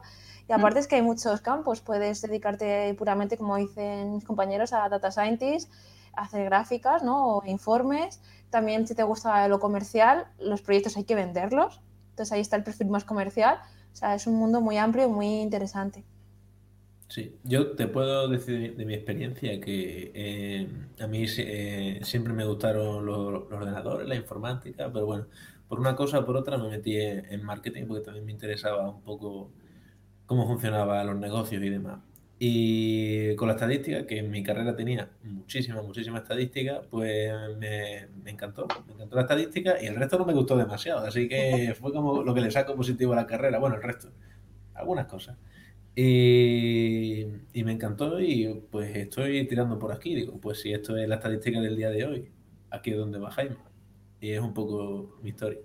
[0.48, 4.88] y aparte es que hay muchos campos, puedes dedicarte puramente, como dicen mis compañeros, a
[4.88, 5.72] data scientist,
[6.14, 7.36] hacer gráficas ¿no?
[7.36, 8.20] o informes.
[8.50, 11.80] También si te gusta lo comercial, los proyectos hay que venderlos.
[12.10, 13.60] Entonces ahí está el perfil más comercial.
[13.92, 16.04] O sea, es un mundo muy amplio y muy interesante.
[17.12, 20.66] Sí, yo te puedo decir de mi experiencia que eh,
[20.98, 25.26] a mí eh, siempre me gustaron los, ordenadores, la informática, pero bueno,
[25.68, 29.02] por una cosa o por otra me metí en marketing porque también me interesaba un
[29.02, 29.52] poco
[30.24, 32.00] cómo funcionaban los negocios y demás.
[32.38, 38.66] Y con la estadística, que en mi carrera tenía muchísima, muchísima estadística, pues me, encantó.
[38.86, 41.06] Me encantó la estadística y el resto no me gustó demasiado.
[41.06, 43.58] Así que fue como lo que le saco positivo a la carrera.
[43.58, 44.08] Bueno, el resto,
[44.72, 45.36] algunas cosas.
[45.95, 47.26] Y,
[47.64, 50.14] me encantó y pues estoy tirando por aquí.
[50.14, 52.32] Digo, pues si esto es la estadística del día de hoy,
[52.70, 53.30] aquí es donde va.
[54.20, 55.59] Y es un poco mi historia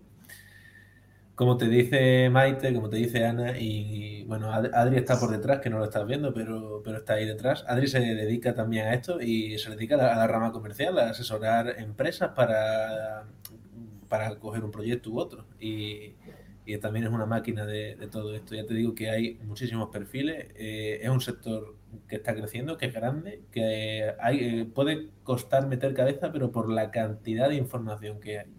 [1.37, 5.69] como te dice Maite, como te dice Ana, y, bueno, Adri está por detrás, que
[5.69, 7.63] no lo estás viendo, pero, pero está ahí detrás.
[7.67, 11.75] Adri se dedica también a esto y se dedica a la, rama comercial, a asesorar
[11.79, 13.27] empresas para,
[14.09, 15.45] para coger un proyecto u otro.
[16.75, 18.53] También es una máquina de, todo esto.
[18.53, 20.47] Ya te digo que hay muchísimos perfiles.
[20.55, 21.75] Eh, es un sector
[22.09, 26.91] que está creciendo, que es grande, que eh, puede costar meter cabeza, pero por la
[26.91, 28.53] cantidad de información que hay.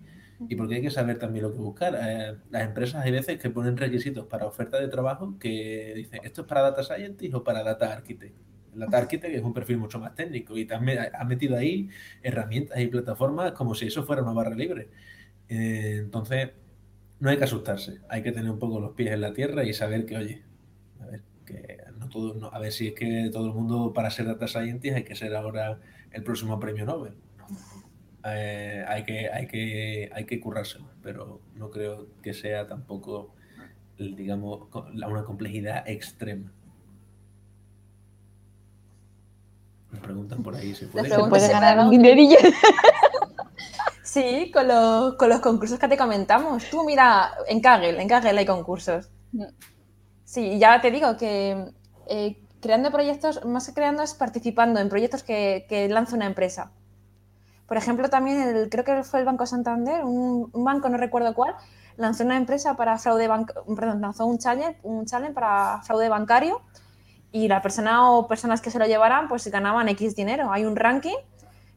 [0.48, 1.98] Y porque hay que saber también lo que buscar.
[2.00, 6.42] Eh, las empresas hay veces que ponen requisitos para oferta de trabajo que dicen, ¿esto
[6.42, 8.34] es para Data Scientist o para Data Architect?
[8.74, 11.90] Data Architect es un perfil mucho más técnico y también ha metido ahí
[12.22, 14.88] herramientas y plataformas como si eso fuera una barra libre.
[15.48, 16.50] Entonces,
[17.21, 19.73] no hay que asustarse, hay que tener un poco los pies en la tierra y
[19.73, 20.43] saber que, oye,
[21.01, 24.27] a ver, que no todo, a ver si es que todo el mundo para ser
[24.27, 25.81] data scientist hay que ser ahora
[26.12, 27.14] el próximo premio Nobel.
[28.25, 33.35] Eh, hay, que, hay, que, hay que currárselo, pero no creo que sea tampoco,
[33.99, 36.53] digamos, una complejidad extrema.
[39.91, 42.37] Me preguntan por ahí si puede, ¿Se ganar un dinerillo.
[44.19, 46.64] Sí, con los, con los concursos que te comentamos.
[46.71, 49.11] Tú mira, en Kaggle, en Kaggle hay concursos.
[49.31, 49.45] Mm.
[50.25, 51.73] Sí, ya te digo que
[52.09, 56.73] eh, creando proyectos, más que creando es participando en proyectos que, que lanza una empresa.
[57.69, 61.55] Por ejemplo, también el, creo que fue el Banco Santander, un, banco, no recuerdo cuál,
[61.97, 63.29] lanzó una empresa para fraude
[63.77, 66.61] perdón, lanzó un challenge, un challenge para fraude bancario
[67.31, 70.51] y la persona o personas que se lo llevaran pues ganaban X dinero.
[70.51, 71.19] Hay un ranking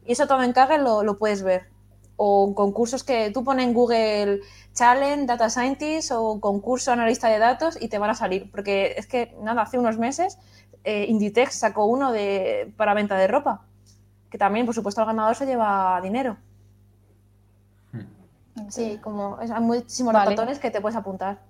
[0.04, 1.71] y eso todo en Kaggle lo, lo puedes ver
[2.24, 4.42] o concursos que tú pones en Google
[4.74, 8.48] Challenge, Data Scientist o concurso analista de datos y te van a salir.
[8.48, 10.38] Porque es que, nada, hace unos meses
[10.84, 13.62] eh, Inditex sacó uno de, para venta de ropa,
[14.30, 16.36] que también, por supuesto, el ganador se lleva dinero.
[17.90, 18.70] Hmm.
[18.70, 20.36] Sí, como hay muchísimos vale.
[20.60, 21.40] que te puedes apuntar.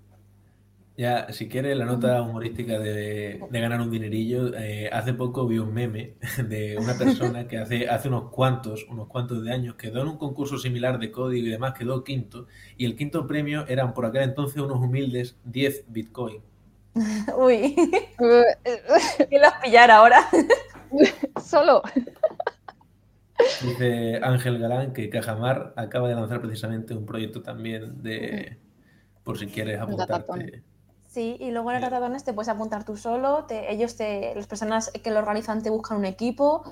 [0.97, 5.72] Ya, si quieres la nota humorística de, ganar un dinerillo, eh, hace poco vi un
[5.72, 6.16] meme
[6.49, 10.18] de una persona que hace, hace unos cuantos, unos cuantos de años quedó en un
[10.18, 14.22] concurso similar de código y demás, quedó quinto, y el quinto premio eran por aquel
[14.22, 16.43] entonces unos humildes 10 Bitcoin.
[17.38, 17.74] Uy,
[19.30, 20.28] que los pillar ahora.
[21.43, 21.82] Solo.
[23.62, 28.59] Dice Ángel Galán que Cajamar acaba de lanzar precisamente un proyecto también de,
[29.24, 30.62] por si quieres apuntarte.
[31.12, 34.90] Sí, y luego en el ratones te puedes apuntar tú solo, ellos, te, las personas
[34.90, 36.64] que lo organizan te buscan un equipo,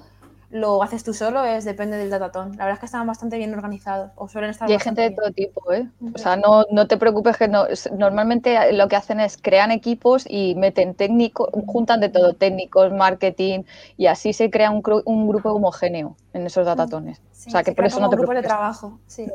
[0.49, 2.53] lo haces tú solo, es depende del datatón.
[2.53, 5.11] La verdad es que están bastante bien organizados o suelen estar Y hay gente de
[5.11, 5.87] todo tipo, ¿eh?
[6.15, 7.67] O sea, no, no te preocupes que no,
[7.99, 13.65] normalmente lo que hacen es crean equipos y meten técnicos, juntan de todo, técnicos, marketing
[13.99, 17.21] y así se crea un, un grupo homogéneo en esos datatones.
[17.47, 18.43] o sea, que por eso no te preocupes.
[18.43, 19.27] de trabajo, sí.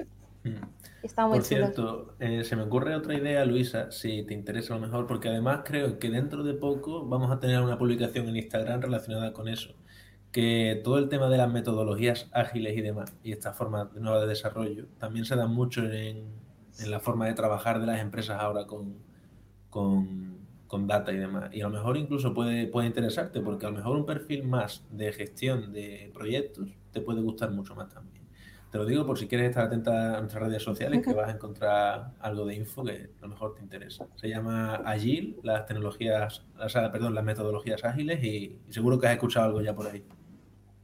[0.44, 0.75] Mm.
[1.14, 5.08] Por cierto, eh, se me ocurre otra idea, Luisa, si te interesa a lo mejor,
[5.08, 9.34] porque además creo que dentro de poco vamos a tener una publicación en Instagram relacionada
[9.34, 9.76] con eso.
[10.32, 14.28] Que todo el tema de las metodologías ágiles y demás, y esta forma nueva de
[14.28, 16.26] desarrollo, también se da mucho en,
[16.88, 18.96] la forma de trabajar de las empresas ahora con,
[19.70, 21.54] con, con, data y demás.
[21.54, 24.84] Y a lo mejor incluso puede, puede interesarte, porque a lo mejor un perfil más
[24.92, 28.15] de gestión de proyectos te puede gustar mucho más también.
[28.76, 31.32] Te lo digo por si quieres estar atenta a nuestras redes sociales, que vas a
[31.32, 34.06] encontrar algo de info que a lo mejor te interesa.
[34.18, 39.14] Se llama Agile, las tecnologías, o sea, perdón, las metodologías ágiles y, seguro que has
[39.14, 40.04] escuchado algo ya por ahí.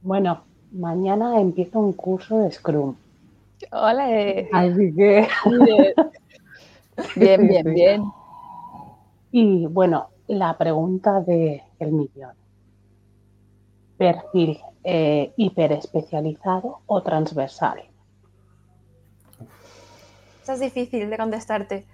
[0.00, 2.96] Bueno, mañana empiezo un curso de Scrum.
[3.72, 4.06] Hola.
[4.54, 5.28] Así que.
[7.16, 8.04] Bien, bien, bien.
[9.32, 12.32] Y bueno, la pregunta de el millón.
[13.98, 17.84] Perfil eh, hiperespecializado o transversal?
[20.42, 21.86] Eso es difícil de contestarte.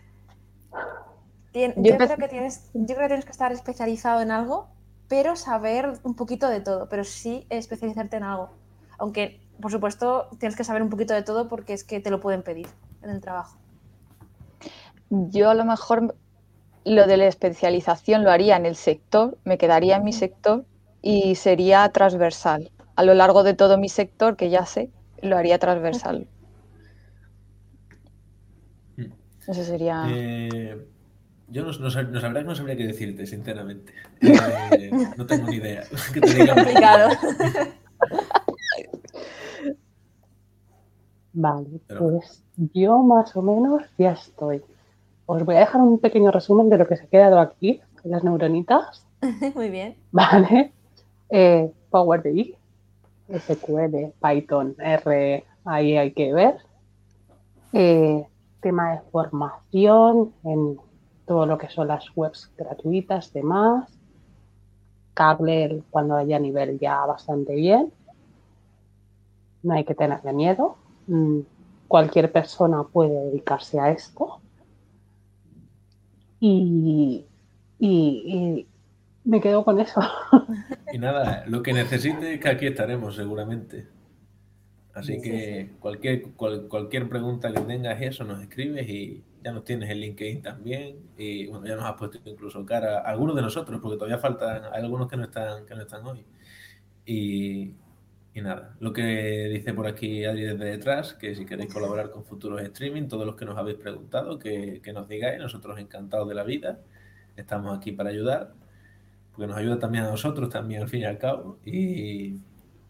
[1.53, 4.69] yo, creo que tienes, yo creo que tienes que estar especializado en algo,
[5.07, 8.51] pero saber un poquito de todo, pero sí especializarte en algo.
[8.99, 12.21] Aunque, por supuesto, tienes que saber un poquito de todo porque es que te lo
[12.21, 12.69] pueden pedir
[13.03, 13.59] en el trabajo.
[15.11, 16.15] Yo a lo mejor
[16.85, 20.65] lo de la especialización lo haría en el sector, me quedaría en mi sector
[21.03, 24.91] y sería transversal a lo largo de todo mi sector, que ya sé,
[25.23, 26.27] lo haría transversal.
[28.97, 29.13] Mm.
[29.47, 30.05] Eso sería.
[30.11, 30.85] Eh,
[31.47, 33.93] yo no, no, sabría, no sabría qué decirte, sinceramente.
[34.73, 35.85] Eh, no tengo ni idea.
[36.13, 37.11] Que te complicado.
[41.35, 42.43] Vale, pues
[42.75, 44.61] yo más o menos ya estoy.
[45.27, 48.25] Os voy a dejar un pequeño resumen de lo que se ha quedado aquí, las
[48.25, 49.07] neuronitas.
[49.55, 49.97] Muy bien.
[50.11, 50.73] Vale.
[51.31, 52.58] Eh, Power BI,
[53.29, 56.57] SQL, Python, R, ahí hay que ver.
[57.73, 58.27] Eh,
[58.61, 60.79] tema de formación en
[61.27, 63.91] todo lo que son las webs gratuitas, demás.
[65.15, 67.93] Cable cuando haya nivel ya bastante bien.
[69.63, 70.77] No hay que tenerle miedo.
[71.07, 71.41] Mm,
[71.89, 74.41] cualquier persona puede dedicarse a esto.
[76.41, 77.27] Y,
[77.79, 78.68] y,
[79.29, 80.01] me quedo con eso.
[80.93, 83.87] Y nada, lo que necesite, que aquí estaremos seguramente.
[84.95, 89.65] Así Sí, que cualquier, cual- cualquier pregunta que tengas, eso nos escribes y ya nos
[89.65, 90.97] tienes en LinkedIn también.
[91.17, 94.63] Y bueno, ya nos has puesto incluso cara a algunos de nosotros, porque todavía faltan,
[94.73, 96.25] hay algunos que no están, que no están hoy.
[97.07, 97.75] Y,
[98.35, 102.25] y nada, lo que dice por aquí Adri desde detrás, que si queréis colaborar con
[102.25, 106.35] futuros streaming, todos los que nos habéis preguntado, que, que nos digáis, nosotros encantados de
[106.35, 106.81] la vida,
[107.37, 108.53] estamos aquí para ayudar,
[109.39, 111.59] porque nos ayuda también a nosotros, también al fin y al cabo.
[111.65, 112.41] Y,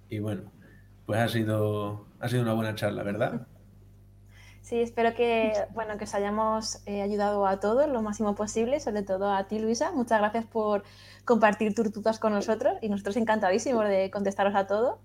[0.09, 0.51] y bueno,
[1.05, 3.47] pues ha sido, ha sido una buena charla, ¿verdad?
[4.63, 9.03] Sí, espero que, bueno, que os hayamos eh, ayudado a todos lo máximo posible, sobre
[9.03, 9.93] todo a ti, Luisa.
[9.93, 10.85] Muchas gracias por
[11.27, 15.01] compartir tus dudas con nosotros y nosotros encantadísimos de contestaros a todo.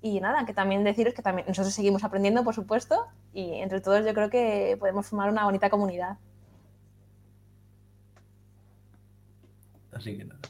[0.00, 4.04] Y nada, que también deciros que también nosotros seguimos aprendiendo, por supuesto, y entre todos
[4.04, 6.18] yo creo que podemos formar una bonita comunidad.
[10.02, 10.40] Así que nada.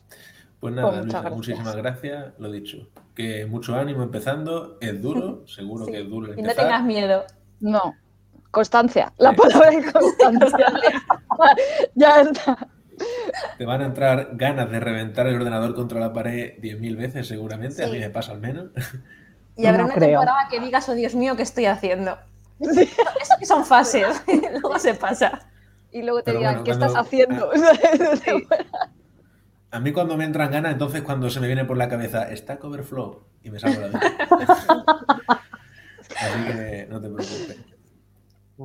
[0.61, 1.37] Pues nada, Pues Luisa, gracias.
[1.37, 2.89] muchísimas gracias, lo dicho.
[3.15, 5.93] Que mucho ánimo empezando, es duro, seguro Sí.
[5.93, 6.65] que es duro el Y no empezar.
[6.65, 7.25] tengas miedo.
[7.61, 7.95] No.
[8.51, 9.13] Constancia.
[9.19, 9.37] La Sí.
[9.37, 10.67] palabra es constancia.
[11.95, 12.69] ya está.
[13.59, 17.83] Te van a entrar ganas de reventar el ordenador contra la pared 10.000 veces, seguramente,
[17.85, 18.71] a mí me pasa al menos.
[19.57, 20.21] Y habrá No una creo.
[20.21, 22.17] temporada que digas, oh Dios mío, ¿qué estoy haciendo?
[22.61, 24.07] Eso que son fases,
[24.61, 25.41] luego se pasa.
[25.91, 27.51] Y luego te Pero digan, bueno, ¿qué cuando- estás haciendo?
[28.25, 28.47] Sí.
[29.73, 32.63] A mí cuando me entran ganas, entonces cuando se me viene por la cabeza, Stack
[32.63, 34.01] Overflow, y me salgo la vida.
[36.21, 37.59] Así que no te preocupes.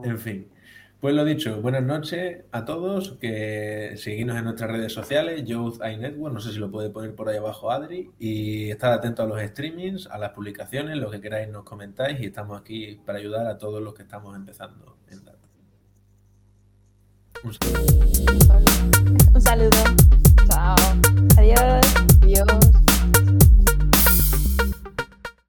[0.04, 0.52] En fin.
[1.00, 5.98] Pues lo dicho, buenas noches a todos, que seguidnos en nuestras redes sociales, Youth Eye
[5.98, 9.30] Network, no sé si lo puede poner por ahí abajo Adri, y estar atentos a
[9.30, 13.48] los streamings, a las publicaciones, lo que queráis nos comentáis, y estamos aquí para ayudar
[13.48, 15.37] a todos los que estamos empezando en Data.
[17.44, 19.30] Un saludo.
[19.34, 19.78] Un saludo.
[20.48, 20.76] Chao.
[21.38, 21.86] Adiós.
[22.24, 22.87] Adiós.